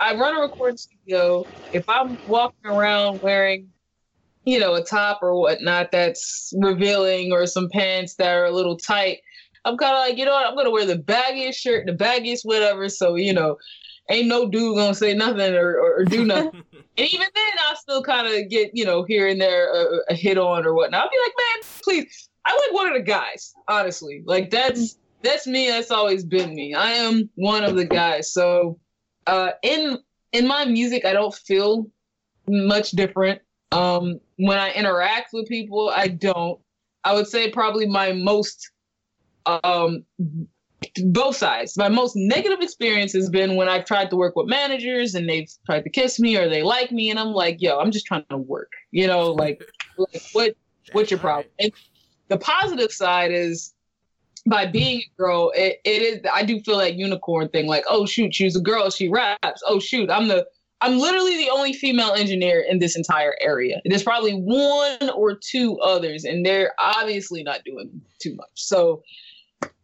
[0.00, 1.46] I run a recording studio.
[1.72, 3.70] If I'm walking around wearing
[4.44, 8.76] you know, a top or whatnot that's revealing or some pants that are a little
[8.76, 9.18] tight.
[9.64, 10.46] I'm kind of like, you know what?
[10.46, 12.88] I'm gonna wear the baggiest shirt, the baggiest whatever.
[12.88, 13.56] So you know,
[14.10, 16.62] ain't no dude gonna say nothing or, or, or do nothing.
[16.96, 20.14] and even then, I'll still kind of get you know here and there a, a,
[20.14, 21.04] hit on or whatnot.
[21.04, 22.28] I'll be like, man, please.
[22.46, 24.22] I like one of the guys, honestly.
[24.26, 25.68] Like that's that's me.
[25.68, 26.74] That's always been me.
[26.74, 28.32] I am one of the guys.
[28.32, 28.78] So
[29.26, 29.98] uh, in
[30.32, 31.86] in my music, I don't feel
[32.46, 33.40] much different.
[33.72, 36.60] Um, when I interact with people, I don't.
[37.04, 38.70] I would say probably my most
[39.46, 40.04] um,
[41.06, 41.76] both sides.
[41.76, 45.50] My most negative experience has been when I've tried to work with managers and they've
[45.66, 48.24] tried to kiss me or they like me, and I'm like, yo, I'm just trying
[48.30, 48.70] to work.
[48.90, 49.62] You know, like,
[49.96, 50.54] like what
[50.92, 51.46] what's your problem?
[51.58, 51.72] And
[52.28, 53.74] the positive side is
[54.46, 58.06] by being a girl, it, it is I do feel that unicorn thing, like, oh
[58.06, 59.62] shoot, she's a girl, she raps.
[59.66, 60.46] Oh shoot, I'm the
[60.80, 63.80] I'm literally the only female engineer in this entire area.
[63.86, 68.50] There's probably one or two others, and they're obviously not doing too much.
[68.54, 69.02] So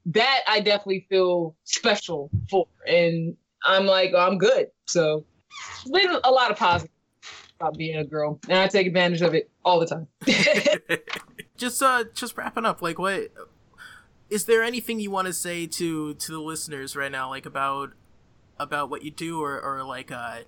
[0.07, 2.67] that I definitely feel special for.
[2.87, 3.37] And
[3.67, 4.69] I'm like, I'm good.
[4.87, 5.25] So
[5.83, 6.91] it's been a lot of positive
[7.59, 8.39] about being a girl.
[8.49, 10.07] And I take advantage of it all the time.
[11.57, 13.31] just uh just wrapping up, like what
[14.31, 17.93] is there anything you want to say to to the listeners right now, like about
[18.59, 20.41] about what you do or, or like uh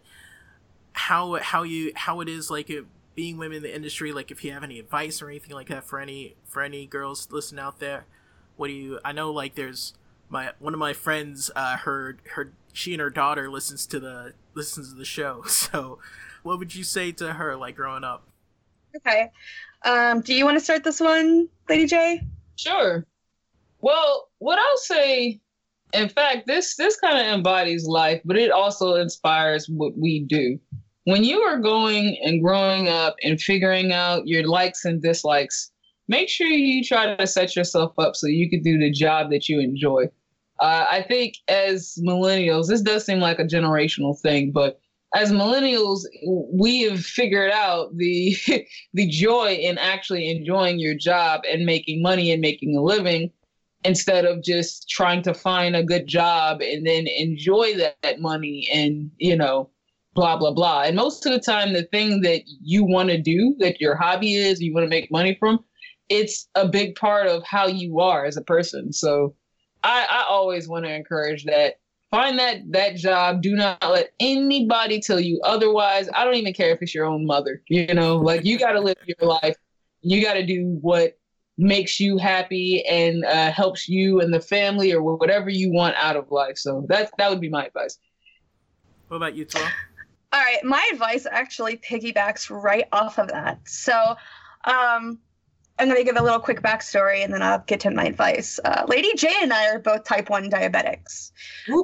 [0.93, 2.85] how how you how it is like it,
[3.15, 5.85] being women in the industry like if you have any advice or anything like that
[5.85, 8.07] for any for any girls listening out there
[8.57, 9.95] what do you i know like there's
[10.29, 14.33] my one of my friends uh her her she and her daughter listens to the
[14.55, 15.45] listens to the show.
[15.49, 15.99] So
[16.43, 18.27] what would you say to her like growing up?
[18.97, 19.31] Okay.
[19.85, 22.21] Um do you want to start this one lady j?
[22.57, 23.07] Sure.
[23.81, 25.41] Well what i'll say
[25.93, 30.59] in fact this this kind of embodies life but it also inspires what we do.
[31.05, 35.72] When you are going and growing up and figuring out your likes and dislikes,
[36.09, 39.49] make sure you try to set yourself up so you can do the job that
[39.49, 40.05] you enjoy.
[40.61, 44.79] Uh, I think as millennials, this does seem like a generational thing, but
[45.15, 48.37] as millennials, we have figured out the
[48.95, 53.31] the joy in actually enjoying your job and making money and making a living
[53.85, 58.69] instead of just trying to find a good job and then enjoy that, that money
[58.73, 59.69] and you know
[60.15, 63.57] blah blah blah and most of the time the thing that you want to do
[63.59, 65.59] that your hobby is you want to make money from
[66.13, 68.93] it's a big part of how you are as a person.
[68.93, 69.35] So
[69.83, 71.75] i i always want to encourage that.
[72.11, 73.41] Find that that job.
[73.41, 76.11] Do not let anybody tell you otherwise.
[76.15, 78.19] I don't even care if it's your own mother you know?
[78.19, 79.57] Like you got to live your life.
[80.03, 81.19] You got to do what
[81.57, 86.17] makes you happy and uh, helps you and the family or whatever you want out
[86.17, 86.59] of life.
[86.59, 87.99] So that that would be my advice.
[89.09, 89.67] What about you, Twa?
[90.35, 93.61] All right, my advice actually piggybacks right off of that.
[93.67, 94.17] So,
[94.65, 95.19] um,
[95.83, 98.61] I'm going to give a little quick backstory and then I'll get to my advice.
[98.65, 101.33] Uh, Lady J and I are both type 1 diabetics.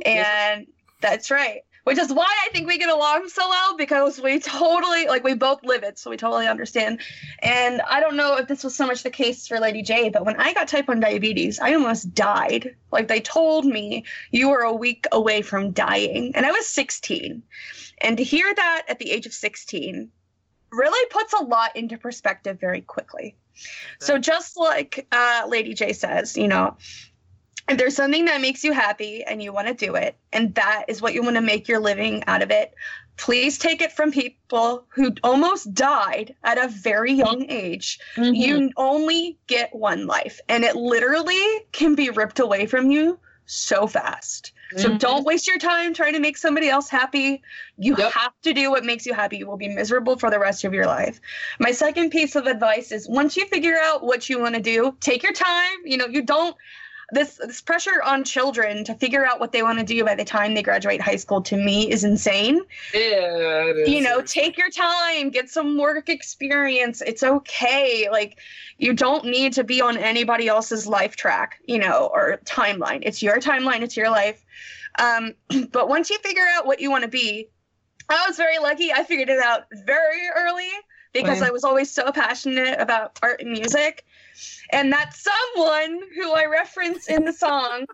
[0.06, 0.68] and
[1.00, 1.62] that's right.
[1.82, 5.34] Which is why I think we get along so well because we totally, like, we
[5.34, 7.00] both live it, so we totally understand.
[7.40, 10.24] And I don't know if this was so much the case for Lady J, but
[10.24, 12.76] when I got type 1 diabetes, I almost died.
[12.92, 16.36] Like, they told me you were a week away from dying.
[16.36, 17.42] And I was 16.
[18.00, 20.12] And to hear that at the age of 16
[20.70, 23.36] really puts a lot into perspective very quickly.
[23.98, 26.76] So, just like uh, Lady J says, you know,
[27.68, 30.84] if there's something that makes you happy and you want to do it, and that
[30.88, 32.72] is what you want to make your living out of it,
[33.16, 37.98] please take it from people who almost died at a very young age.
[38.16, 41.42] You only get one life, and it literally
[41.72, 44.52] can be ripped away from you so fast.
[44.76, 44.98] So Mhm.
[44.98, 47.42] don't waste your time trying to make somebody else happy.
[47.78, 49.38] You have to do what makes you happy.
[49.38, 51.20] You will be miserable for the rest of your life.
[51.58, 54.96] My second piece of advice is once you figure out what you want to do,
[55.00, 55.78] take your time.
[55.84, 56.56] You know, you don't
[57.10, 60.24] this this pressure on children to figure out what they want to do by the
[60.24, 62.60] time they graduate high school to me is insane.
[62.92, 63.88] Yeah, it is.
[63.88, 67.00] You know, take your time, get some work experience.
[67.00, 68.08] It's okay.
[68.10, 68.38] Like
[68.76, 73.00] you don't need to be on anybody else's life track, you know, or timeline.
[73.02, 74.44] It's your timeline, it's your life.
[74.98, 75.34] Um,
[75.72, 77.48] but once you figure out what you want to be,
[78.10, 78.92] I was very lucky.
[78.92, 80.70] I figured it out very early
[81.12, 81.42] because.
[81.42, 84.04] I was always so passionate about art and music.
[84.70, 87.86] And that someone who I reference in the song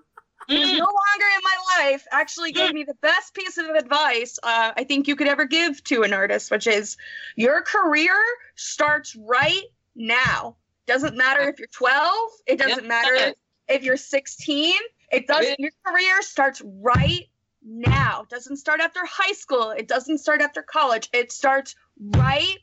[0.48, 4.72] who's no longer in my life actually gave me the best piece of advice uh,
[4.76, 6.96] I think you could ever give to an artist, which is
[7.36, 8.14] your career
[8.54, 9.62] starts right
[9.94, 10.56] now.
[10.86, 13.34] Doesn't matter if you're 12, it doesn't matter
[13.68, 14.74] if you're 16.
[15.10, 17.26] It doesn't your career starts right
[17.64, 18.26] now.
[18.28, 19.70] Doesn't start after high school.
[19.70, 21.08] It doesn't start after college.
[21.12, 22.58] It starts right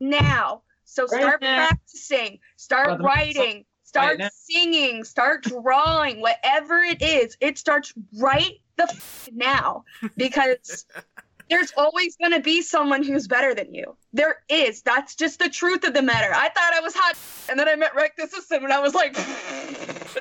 [0.00, 0.62] now.
[0.84, 1.56] So start now.
[1.56, 4.28] practicing, start writing, start now.
[4.32, 7.36] singing, start drawing, whatever it is.
[7.40, 9.84] It starts right the f- now
[10.16, 10.86] because
[11.50, 13.96] there's always going to be someone who's better than you.
[14.12, 14.82] There is.
[14.82, 16.32] That's just the truth of the matter.
[16.34, 17.16] I thought I was hot,
[17.48, 19.16] and then I met Wreck the System, and I was like,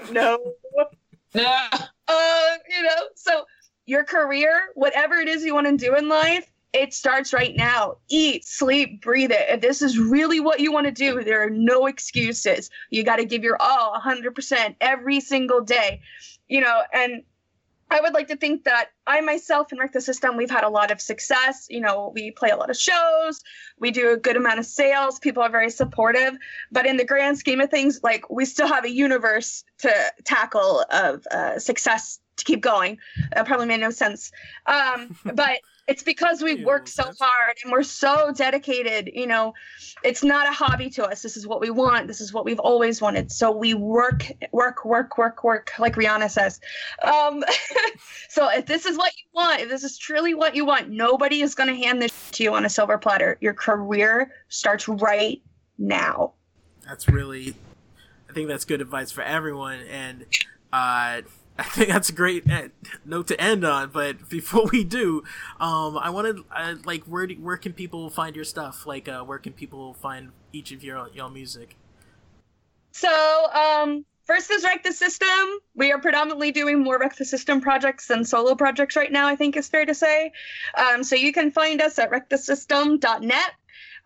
[0.12, 0.54] no.
[1.34, 1.70] Yeah.
[2.08, 3.46] Uh, you know, so
[3.86, 7.98] your career, whatever it is you want to do in life, it starts right now.
[8.10, 9.46] Eat, sleep, breathe it.
[9.48, 12.70] If this is really what you want to do, there are no excuses.
[12.90, 16.02] You got to give your all 100% every single day.
[16.48, 17.24] You know, and
[17.92, 20.70] I would like to think that I myself and Wreck the System, we've had a
[20.70, 21.68] lot of success.
[21.70, 23.42] You know, we play a lot of shows,
[23.78, 26.36] we do a good amount of sales, people are very supportive.
[26.72, 29.94] But in the grand scheme of things, like we still have a universe to
[30.24, 32.98] tackle of uh, success to keep going.
[33.36, 34.32] That probably made no sense.
[34.66, 39.10] Um, but it's because we work so hard and we're so dedicated.
[39.14, 39.54] You know,
[40.04, 41.22] it's not a hobby to us.
[41.22, 42.08] This is what we want.
[42.08, 43.32] This is what we've always wanted.
[43.32, 46.62] So we work, work, work, work, work, like Rihanna says.
[47.04, 47.44] Um,
[48.30, 51.42] so if this is what you want, if this is truly what you want, nobody
[51.42, 53.38] is going to hand this to you on a silver platter.
[53.42, 55.42] Your career starts right
[55.78, 56.34] now.
[56.86, 57.56] That's really,
[58.30, 60.26] I think that's good advice for everyone, and
[60.72, 61.22] uh,
[61.58, 62.70] I think that's a great uh,
[63.06, 63.90] note to end on.
[63.90, 65.24] But before we do,
[65.60, 66.40] um, I wanted
[66.86, 68.86] like where do, where can people find your stuff?
[68.86, 71.76] Like uh, where can people find each of your your music?
[72.92, 73.10] So,
[73.54, 75.28] um, first is Wreck the System.
[75.76, 79.36] We are predominantly doing more Wreck the System projects than solo projects right now, I
[79.36, 80.32] think is fair to say.
[80.78, 83.52] Um, so you can find us at wreckthesystem.net.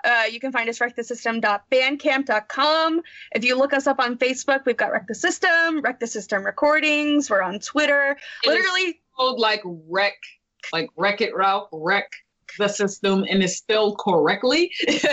[0.04, 3.02] Uh, you can find us wreckthesystem.bandcamp.com.
[3.34, 6.44] If you look us up on Facebook, we've got Wreck the System, Wreck the System
[6.44, 7.30] Recordings.
[7.30, 8.18] We're on Twitter.
[8.46, 10.18] Literally, called like wreck,
[10.72, 12.12] like wreck it, Ralph, wreck
[12.58, 14.72] the system and is spelled correctly.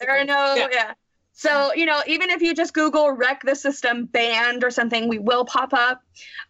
[0.00, 0.94] There are no, yeah.
[1.38, 5.18] So, you know, even if you just Google wreck the system band or something, we
[5.18, 6.02] will pop up.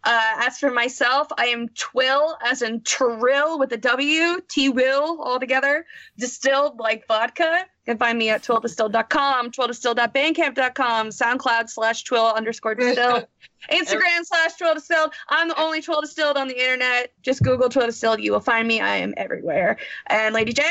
[0.04, 5.20] Uh, as for myself, I am Twill, as in Trill with a W, T Will
[5.20, 7.66] all together, distilled like vodka.
[7.84, 13.26] You can find me at twilldistilled.com, twilldistilled.bandcamp.com, SoundCloud slash twill underscore distilled,
[13.72, 15.12] Instagram slash twill distilled.
[15.28, 17.12] I'm the only twill distilled on the internet.
[17.22, 18.20] Just Google twill distilled.
[18.20, 18.80] You will find me.
[18.80, 19.78] I am everywhere.
[20.06, 20.62] And Lady J?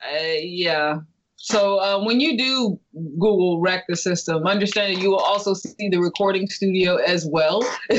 [0.00, 1.00] Uh, yeah.
[1.42, 2.78] So uh, when you do
[3.18, 7.62] Google wreck the system, understand that you will also see the recording studio as well,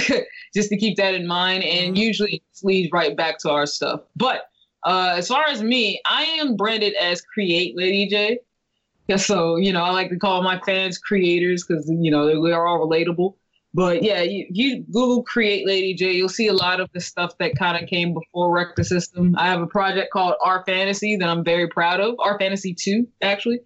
[0.54, 1.64] just to keep that in mind.
[1.64, 4.02] And usually it leads right back to our stuff.
[4.16, 4.46] But
[4.84, 8.38] uh, as far as me, I am branded as Create Lady J.
[9.08, 12.52] Yeah, so you know, I like to call my fans creators because you know we
[12.52, 13.34] are all relatable.
[13.74, 17.38] But yeah, you, you Google Create Lady J, you'll see a lot of the stuff
[17.38, 19.36] that kind of came before Wreck the System.
[19.38, 22.16] I have a project called R Fantasy that I'm very proud of.
[22.20, 23.60] R Fantasy 2, actually.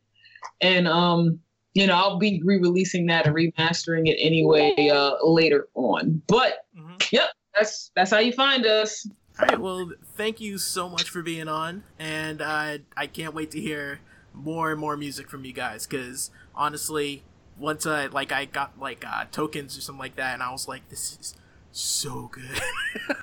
[0.61, 1.39] And um,
[1.73, 6.21] you know, I'll be re-releasing that and remastering it anyway uh later on.
[6.27, 6.65] But
[7.11, 9.07] yep, that's that's how you find us.
[9.39, 13.51] All right, well, thank you so much for being on, and uh, I can't wait
[13.51, 13.99] to hear
[14.33, 15.85] more and more music from you guys.
[15.85, 17.23] Because honestly,
[17.57, 20.67] once I like I got like uh, tokens or something like that, and I was
[20.67, 21.35] like, this is
[21.71, 22.59] so good.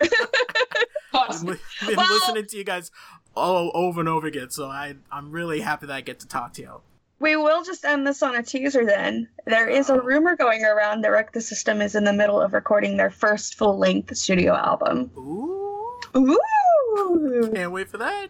[1.15, 1.57] I've li-
[1.87, 2.91] been Well- listening to you guys
[3.35, 6.53] all over and over again, so I I'm really happy that I get to talk
[6.55, 6.81] to you.
[7.21, 9.29] We will just end this on a teaser then.
[9.47, 12.53] There is a rumor going around that Wreck the System is in the middle of
[12.53, 15.09] recording their first full length studio album.
[15.17, 16.01] Ooh.
[16.17, 17.51] Ooh.
[17.55, 18.29] Can't wait for that.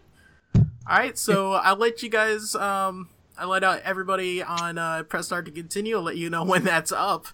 [0.55, 2.55] All right, so I'll let you guys.
[2.55, 5.97] Um, I let out everybody on uh, Press Start to continue.
[5.97, 7.27] I'll let you know when that's up.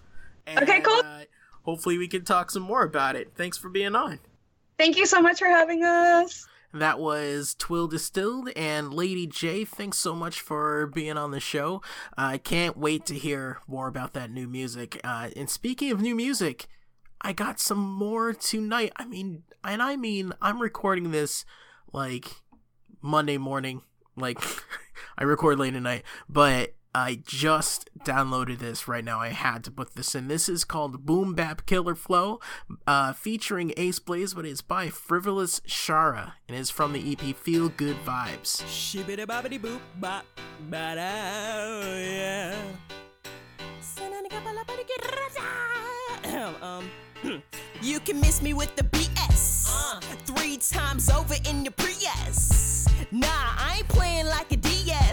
[0.47, 1.01] And, Okay, cool.
[1.03, 1.21] Uh,
[1.63, 3.33] hopefully, we can talk some more about it.
[3.35, 4.19] Thanks for being on.
[4.77, 6.47] Thank you so much for having us.
[6.73, 9.65] That was Twill Distilled and Lady J.
[9.65, 11.81] Thanks so much for being on the show.
[12.15, 15.01] I can't wait to hear more about that new music.
[15.03, 16.67] Uh, and speaking of new music,
[17.21, 18.93] I got some more tonight.
[18.97, 21.43] I mean, and I mean, I'm recording this
[21.91, 22.35] like
[23.01, 23.81] Monday morning.
[24.19, 24.39] Like,
[25.17, 29.19] I record late at night, but I just downloaded this right now.
[29.19, 30.27] I had to put this in.
[30.27, 32.39] This is called Boom Bap Killer Flow,
[32.87, 37.69] uh, featuring Asce Blayze, but it's by Frivolous Shara and is from the EP Feel
[37.69, 38.63] Good Vibes.
[38.63, 40.25] Shibbity bobbity boop bop
[40.69, 42.55] ba yeah.
[46.61, 46.89] um,
[47.81, 52.78] you can miss me with the BS three times over in your Prius.
[53.11, 55.08] Nah, I ain't playing like a DS,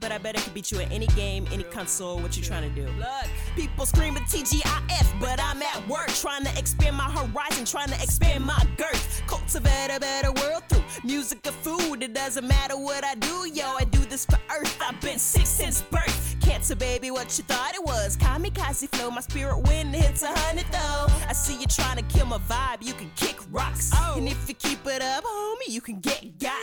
[0.00, 2.18] but I bet I could beat you at any game, any console.
[2.18, 2.86] What you trying to do?
[2.98, 8.02] Look, people screaming TGIF, but I'm at work trying to expand my horizon, trying to
[8.02, 12.02] expand my girth, cultivate a better world through music or food.
[12.02, 13.76] It doesn't matter what I do, yo.
[13.78, 14.78] I do this for Earth.
[14.80, 16.36] I've been sick since birth.
[16.40, 18.16] Cancer, baby, what you thought it was?
[18.16, 21.06] Kamikaze flow, my spirit wind hits a hundred though.
[21.28, 23.90] I see you trying to kill my vibe, you can kick rocks.
[23.94, 24.14] Oh.
[24.16, 26.54] And if you keep it up, homie, you can get got.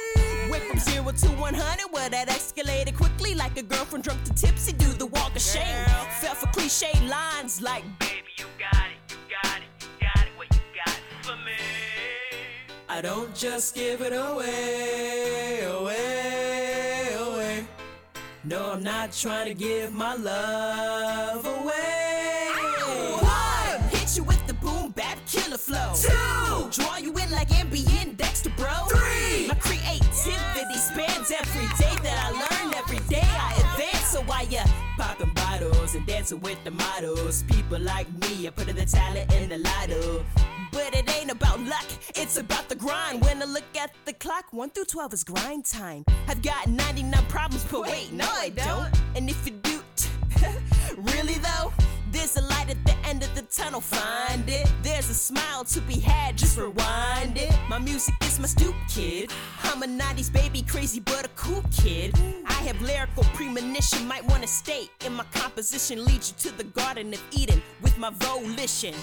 [0.49, 2.29] Went from zero to 100, well, that
[2.75, 4.73] escalated quickly like a girl from drunk to tipsy.
[4.73, 5.85] Do the walk of shame.
[6.19, 10.31] Fell for cliche lines like, baby, you got it, you got it, you got it,
[10.37, 11.53] what you got for me.
[12.89, 17.67] I don't just give it away, away, away.
[18.43, 22.24] No, I'm not trying to give my love away.
[34.55, 34.69] Advance.
[34.69, 37.43] So why ya popping bottles and dancing with the models?
[37.43, 40.25] People like me, I put in the talent in the lotto.
[40.71, 41.85] But it ain't about luck,
[42.15, 43.23] it's about the grind.
[43.23, 46.03] When I look at the clock, 1 through 12 is grind time.
[46.27, 48.93] I've got 99 problems, but wait, no, I don't.
[49.15, 49.81] And if you do,
[50.97, 51.71] really though,
[52.11, 54.67] there's a light at end of the tunnel, find it.
[54.81, 57.53] There's a smile to be had, just rewind it.
[57.69, 59.31] My music is my stoop kid.
[59.63, 62.15] I'm a 90s baby, crazy but a cool kid.
[62.45, 66.03] I have lyrical premonition, might wanna stay in my composition.
[66.05, 68.95] Lead you to the Garden of Eden with my volition.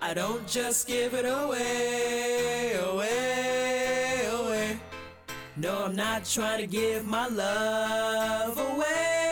[0.00, 4.78] I don't just give it away, away, away.
[5.56, 9.23] No, I'm not trying to give my love away.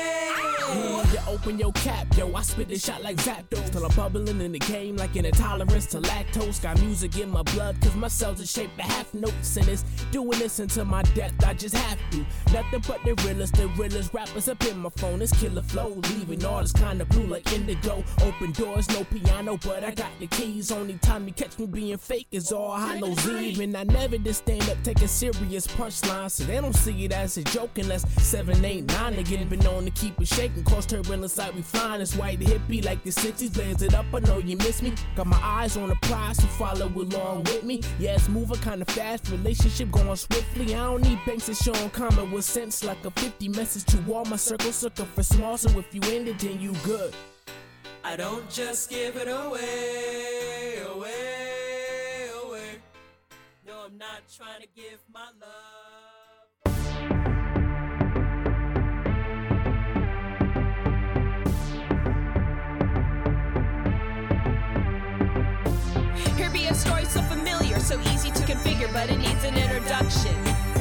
[1.32, 2.32] Open your cap, yo.
[2.34, 5.86] I spit this shot like Zapdos till I'm bubbling in the game like an intolerance
[5.86, 6.62] to lactose.
[6.62, 9.56] Got music in my blood, cause my cells are shaped to half notes.
[9.56, 12.18] And it's doing this until my death, I just have to.
[12.52, 15.22] Nothing but the realest, the realest rappers up in my phone.
[15.22, 18.04] It's killer flow, leaving all this kind of blue like indigo.
[18.22, 20.70] Open doors, no piano, but I got the keys.
[20.70, 23.60] Only time you catch me being fake is all Hallows Eve.
[23.60, 27.12] And I never did stand up, take a serious punchline, so they don't see it
[27.12, 29.48] as a joke unless 7, 8, 9 again.
[29.48, 32.00] Been known to keep it shaking, cause turbulence like we flying.
[32.00, 34.06] It's white hippie like the 60s, blaze it up.
[34.12, 34.92] I know you miss me.
[35.14, 37.80] Got my eyes on the prize, so follow along with me.
[37.98, 40.74] Yeah, it's moving kinda fast, relationship going swiftly.
[40.74, 44.12] I don't need banks to show on common with sense like a 50 message to
[44.12, 45.56] all my circle, circle for small.
[45.56, 47.14] So if you end it, then you good.
[48.04, 52.80] I don't just give it away, away, away.
[53.64, 55.91] No, I'm not trying to give my love.
[67.92, 70.71] So easy to configure, but it needs an introduction.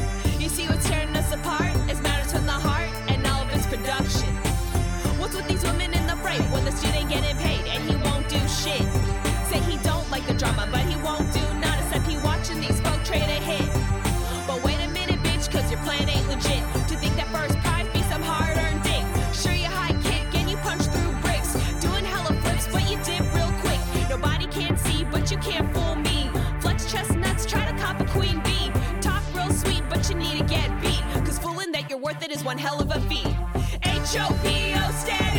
[32.31, 33.27] Is one hell of a feat.
[33.83, 35.30] H-O-B-O status B.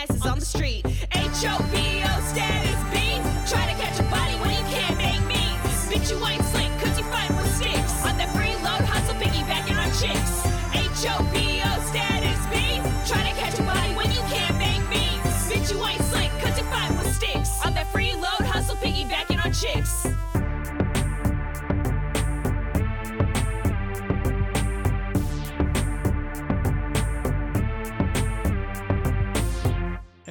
[0.00, 0.89] mad when your ass is on the street.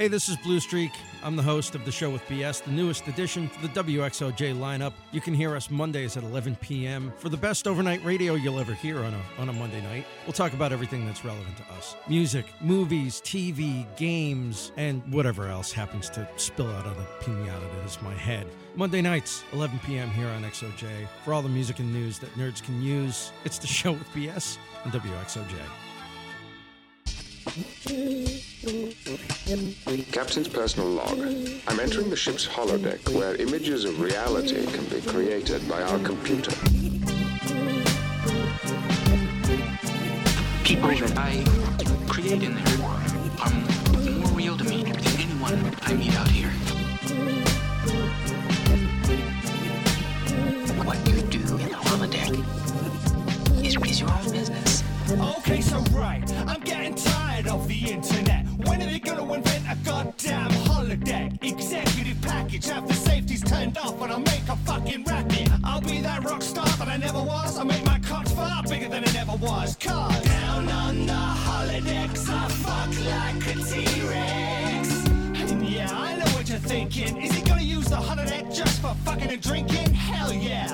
[0.09, 0.91] This is Blue Streak.
[1.23, 4.93] I'm the host of the show with BS, the newest addition to the WXOJ lineup.
[5.11, 7.13] You can hear us Mondays at 11 p.m.
[7.17, 10.05] for the best overnight radio you'll ever hear on a, on a Monday night.
[10.25, 15.71] We'll talk about everything that's relevant to us music, movies, TV, games, and whatever else
[15.71, 18.47] happens to spill out of the pinata that is my head.
[18.75, 20.09] Monday nights, 11 p.m.
[20.09, 21.07] here on XOJ.
[21.23, 24.57] For all the music and news that nerds can use, it's the show with BS
[24.85, 25.88] on WXOJ.
[30.11, 31.17] Captain's personal log.
[31.67, 36.51] I'm entering the ship's holodeck where images of reality can be created by our computer.
[40.63, 41.43] People that I
[42.07, 43.51] create in there are
[44.11, 46.51] more real to me than anyone I meet out here.
[50.83, 54.83] What you do in the holodeck is, is your own business.
[55.37, 57.08] Okay, so right, I'm getting tired
[57.49, 58.45] of the internet.
[58.65, 61.43] When are they gonna invent a goddamn holodeck?
[61.43, 65.49] Executive package, have the safeties turned off when I make a fucking racket.
[65.63, 67.57] I'll be that rock star that I never was.
[67.57, 69.75] I make my cock far bigger than it ever was.
[69.77, 75.07] Cause down on the holodecks, I fuck like a T-Rex.
[75.51, 77.21] And yeah, I know what you're thinking.
[77.21, 79.93] Is he gonna use the holodeck just for fucking and drinking?
[79.93, 80.68] Hell yeah.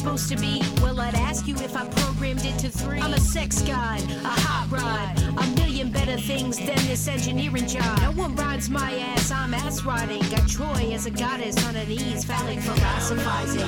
[0.00, 0.62] Supposed to be?
[0.80, 3.00] Well, I'd ask you if I programmed it to three.
[3.00, 8.00] I'm a sex god, a hot rod, a million better things than this engineering job.
[8.00, 10.20] No one rides my ass, I'm ass riding.
[10.30, 13.60] Got Troi as a goddess on her knees, phallic philosophizing.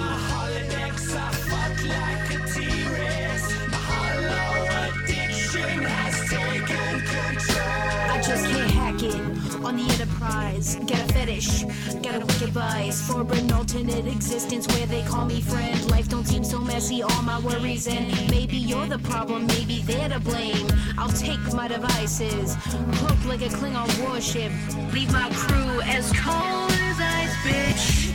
[8.09, 10.76] I just can't hack it on the enterprise.
[10.86, 11.64] Get a fetish,
[12.02, 15.90] get a wicked vice for an alternate existence where they call me friend.
[15.90, 20.08] Life don't seem so messy, all my worries and maybe you're the problem, maybe they're
[20.08, 20.66] to blame.
[20.98, 22.56] I'll take my devices,
[22.96, 24.52] cloak like a Klingon warship,
[24.92, 28.12] leave my crew as cold as ice, bitch.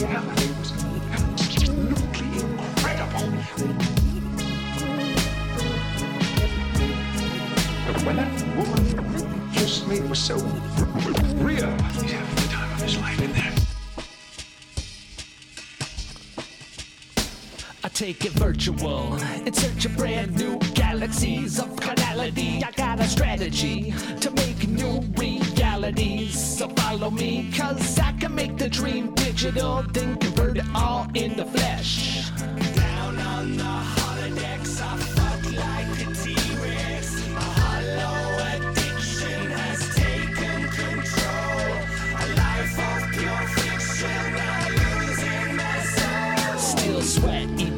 [0.00, 0.39] The
[9.90, 10.36] it was so
[11.42, 11.68] real.
[11.92, 13.52] He's having the time of his life in there.
[17.82, 19.14] I take it virtual
[19.46, 22.62] in search of brand new galaxies of carnality.
[22.62, 26.58] I got a strategy to make new realities.
[26.58, 31.44] So follow me, cause I can make the dream digital, then convert it all into
[31.46, 32.30] flesh.
[32.76, 34.79] Down on the holodecks,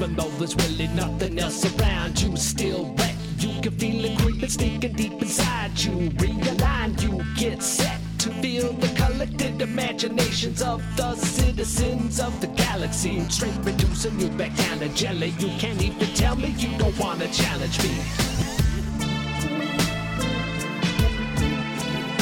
[0.02, 2.36] even though there's really nothing else around you.
[2.36, 6.10] Still wet, you can feel it creeping, sneaking deep inside you.
[6.18, 13.20] Realign, you get set to feel the collected imaginations of the citizens of the galaxy.
[13.28, 15.34] Straight reducing you back down to jelly.
[15.38, 17.94] You can't even tell me you don't wanna challenge me.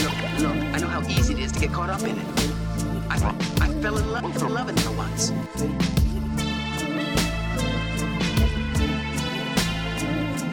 [0.05, 2.27] Look, look, I know how easy it is to get caught up in it.
[3.09, 3.17] I,
[3.63, 6.00] I fell in love, fell in love in her once.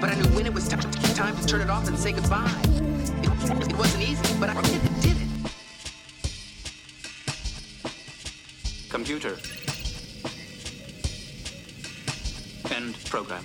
[0.08, 2.14] But I knew when it was t- t- time to turn it off and say
[2.14, 2.50] goodbye.
[2.64, 5.02] It, it wasn't easy, but I did it.
[5.02, 5.28] Did it.
[8.88, 9.38] Computer.
[12.74, 13.44] End program.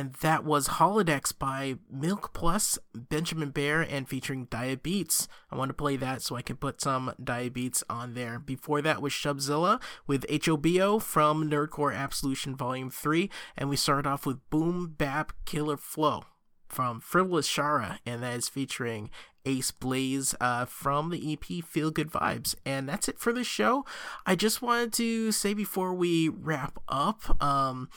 [0.00, 5.28] And that was Holodexxx by Milk Plus, Benjamin Bear, and featuring Diabeats.
[5.50, 8.38] I want to play that so I can put some Diabeats on there.
[8.38, 13.28] Before that was Shubzilla with HOBO from Nerdcore Absolution Volume 3.
[13.58, 16.24] And we started off with Boom Bap Killer Flow
[16.66, 19.10] from Frivolous Shara, and that is featuring
[19.44, 22.54] Asce Blayze uh, from the EP Feel Good Vibes.
[22.64, 23.84] And that's it for the show.
[24.24, 27.88] I just wanted to say before we wrap up, um,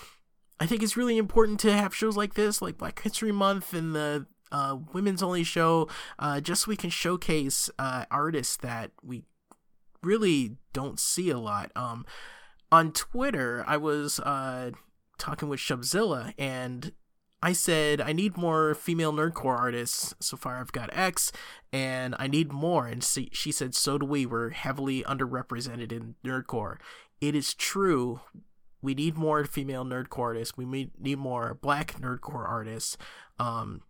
[0.60, 3.96] I think it's really important to have shows like this, like Black History Month and
[3.96, 5.90] the uh, women's only show,
[6.20, 9.24] uh, just so we can showcase uh, artists that we
[10.04, 11.72] really don't see a lot.
[11.76, 12.06] Um,
[12.72, 14.72] on Twitter, I was uh,
[15.18, 16.92] talking with Shubzilla, and
[17.42, 20.14] I said I need more female nerdcore artists.
[20.20, 21.32] So far, I've got X,
[21.72, 22.88] and I need more.
[22.88, 24.26] And she, she said, so do we.
[24.26, 26.78] We're heavily underrepresented in nerdcore.
[27.20, 28.22] It is true
[28.84, 30.58] we need more female nerdcore artists.
[30.58, 32.98] We need more black nerdcore artists.
[33.40, 33.82] Um,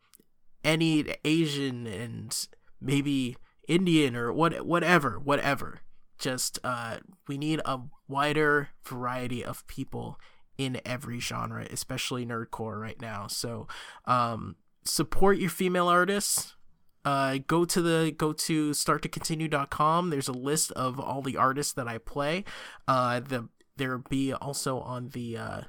[0.63, 2.47] any Asian and
[2.79, 3.35] maybe
[3.67, 5.79] Indian or what, whatever, whatever.
[6.19, 10.19] Just uh, we need a wider variety of people
[10.59, 13.25] in every genre, especially nerdcore right now.
[13.25, 13.67] So
[14.05, 16.55] um, support your female artists.
[17.03, 20.09] Uh, go to the go to starttocontinue.com.
[20.11, 22.45] There's a list of all the artists that I play.
[22.87, 25.61] Uh, the there be also on the uh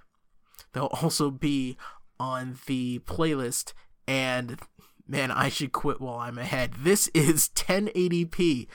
[0.72, 1.76] they'll also be
[2.18, 3.72] on the playlist
[4.06, 4.60] and
[5.06, 6.74] man i should quit while i'm ahead.
[6.78, 8.66] This is 1080p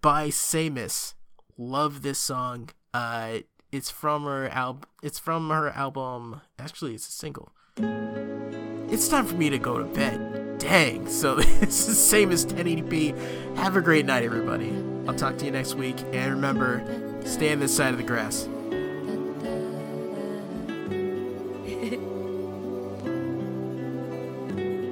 [0.00, 1.14] by Sammus.
[1.56, 2.70] Love this song.
[2.94, 3.38] Uh
[3.70, 7.52] it's from her album it's from her album actually it's a single.
[8.90, 10.58] It's time for me to go to bed.
[10.58, 14.72] Dang so this is Sammus 1080p have a great night everybody.
[15.06, 16.82] I'll talk to you next week and remember
[17.24, 18.48] stay on this side of the grass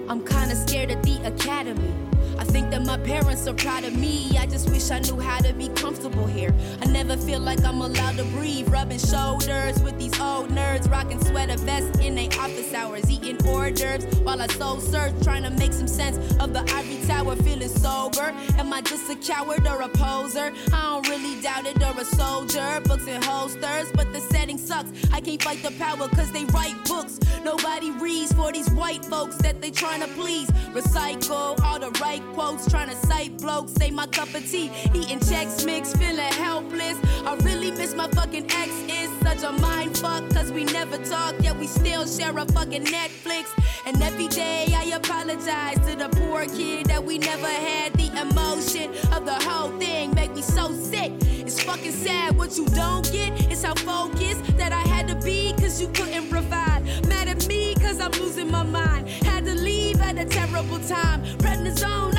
[0.08, 2.05] I'm kinda scared of the academy.
[2.46, 4.36] Think that my parents are proud of me.
[4.38, 6.54] I just wish I knew how to be comfortable here.
[6.80, 8.68] I never feel like I'm allowed to breathe.
[8.68, 13.72] Rubbing shoulders with these old nerds, rocking sweater vests in their office hours, eating hors
[13.72, 17.68] d'oeuvres while I soul search, trying to make some sense of the ivory tower, feeling
[17.68, 18.32] sober.
[18.58, 20.52] Am I just a coward or a poser?
[20.72, 22.80] I don't really doubt it or a soldier.
[22.84, 24.90] Books and holsters, but the setting sucks.
[25.12, 27.18] I can't fight the power cause they write books.
[27.44, 30.50] Nobody reads for these white folks that they trying to please.
[30.72, 33.72] Recycle all the right quotes, trying to cite blokes.
[33.72, 36.98] Say my cup of tea, eating checks mix, feeling helpless.
[37.24, 38.70] I really miss my fucking ex.
[38.88, 42.84] Is such a mind fuck, cause we never talk, yet we still share a fucking
[42.84, 43.44] Netflix.
[43.86, 47.94] And every day I apologize to the poor kid that we never had.
[47.94, 51.12] The emotion of the whole thing make me so sick.
[51.46, 53.30] It's fucking sad what you don't get.
[53.50, 56.82] It's how focused that I had to be, cause you couldn't provide.
[57.08, 59.08] Mad at me, cause I'm losing my mind.
[59.08, 61.22] Had to leave at a terrible time.
[61.38, 62.15] Prednisone,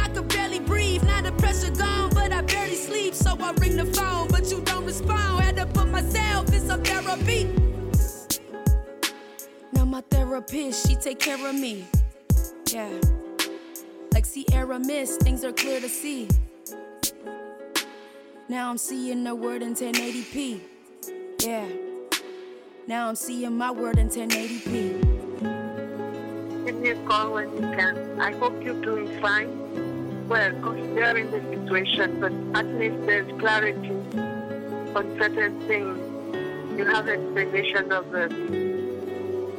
[3.40, 5.44] I ring the phone, but you don't respond.
[5.44, 7.48] Had to put myself in some therapy.
[9.74, 11.86] Now my therapist, she take care of me.
[12.72, 12.90] Yeah.
[14.14, 16.28] Like Sierra Mist, things are clear to see.
[18.50, 20.62] Now I'm seeing the word in 1080p.
[21.44, 21.68] Yeah.
[22.88, 25.18] Now I'm seeing my word in 1080p.
[26.66, 28.20] Give me a call when you can.
[28.20, 29.87] I hope you're doing fine.
[30.28, 33.92] Well, considering the situation, but at least there's clarity
[34.94, 35.98] on certain things.
[36.78, 38.28] You have explanation of the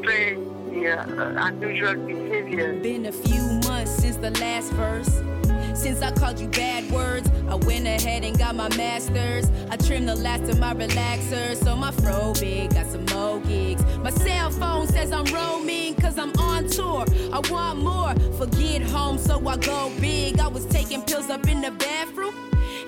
[0.01, 2.75] strange, the uh, unusual behavior.
[2.75, 5.38] Been a few months since the last verse.
[5.79, 9.49] Since I called you bad words, I went ahead and got my masters.
[9.70, 13.85] I trimmed the last of my relaxers, so my fro big, got some more gigs.
[13.99, 17.05] My cell phone says I'm roaming, cause I'm on tour.
[17.33, 20.41] I want more, forget home, so I go big.
[20.41, 22.35] I was taking pills up in the bathroom.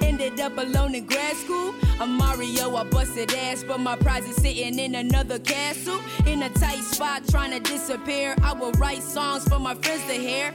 [0.03, 1.73] Ended up alone in grad school.
[2.01, 6.01] I'm Mario, I busted ass, but my prize is sitting in another castle.
[6.27, 8.35] In a tight spot, trying to disappear.
[8.43, 10.53] I will write songs for my friends to hear.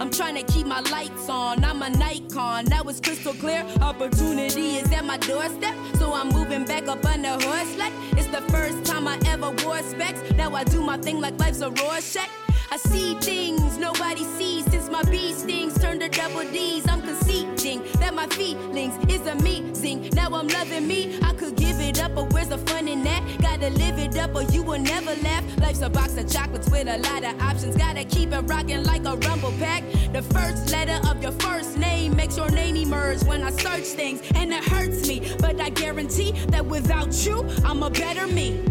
[0.00, 1.64] I'm trying to keep my lights on.
[1.64, 3.64] I'm a Nikon, that was crystal clear.
[3.80, 7.92] Opportunity is at my doorstep, so I'm moving back up on the horse sled.
[8.18, 10.20] It's the first time I ever wore specs.
[10.32, 12.28] Now I do my thing like life's a Rorschach.
[12.70, 16.88] I see things nobody sees since my bee stings turned to double D's.
[16.88, 20.10] I'm conceding that my feelings is amazing.
[20.14, 21.18] Now I'm loving me.
[21.22, 23.22] I could give it up, but where's the fun in that?
[23.64, 25.42] Gotta live it up, or you will never laugh.
[25.58, 27.74] Life's a box of chocolates with a lot of options.
[27.76, 29.82] Gotta keep it rocking like a rumble pack.
[30.12, 34.20] The first letter of your first name makes your name emerge when I search things,
[34.34, 35.34] and it hurts me.
[35.38, 38.62] But I guarantee that without you, I'm a better me.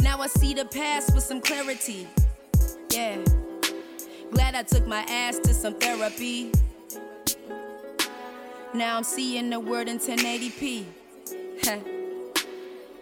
[0.00, 2.06] Now I see the past with some clarity.
[2.92, 3.18] Yeah.
[4.30, 6.52] Glad I took my ass to some therapy.
[8.72, 10.84] Now I'm seeing the world in 1080p.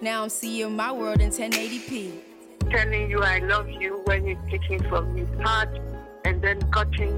[0.01, 2.13] now I'm seeing my world in 1080p.
[2.71, 5.79] Telling you I love you when you're taking from his heart
[6.25, 7.15] and then cutting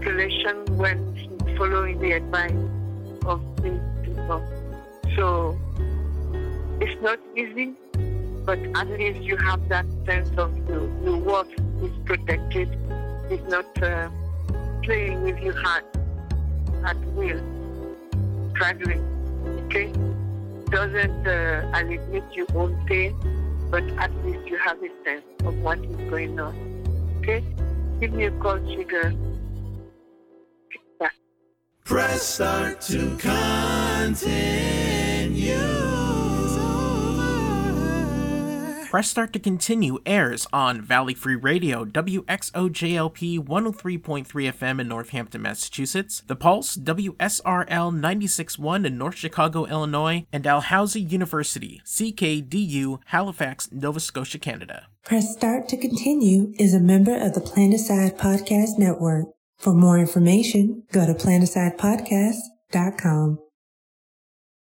[0.00, 2.52] relation when he's following the advice
[3.26, 4.42] of these people.
[5.16, 5.58] So
[6.80, 7.74] it's not easy,
[8.44, 11.52] but at least you have that sense of your, your worth
[11.82, 12.68] is protected.
[13.30, 14.10] It's not uh,
[14.82, 15.84] playing with your heart
[16.84, 17.40] at will,
[18.54, 19.06] struggling.
[19.66, 19.92] Okay?
[20.70, 23.14] Doesn't uh, alleviate your own pain,
[23.70, 26.54] but at least you have a sense of what is going on.
[27.18, 27.44] Okay?
[28.00, 29.12] Give me a call, sugar.
[31.84, 34.60] Press start to continue.
[38.90, 46.24] Press Start to Continue airs on Valley Free Radio, WXOJLP 103.3 FM in Northampton, Massachusetts,
[46.26, 54.40] The Pulse, WSRL 96.1 in North Chicago, Illinois, and Dalhousie University, CKDU, Halifax, Nova Scotia,
[54.40, 54.88] Canada.
[55.04, 59.26] Press Start to Continue is a member of the Planticide Podcast Network.
[59.56, 63.38] For more information, go to planticidepodcast.com.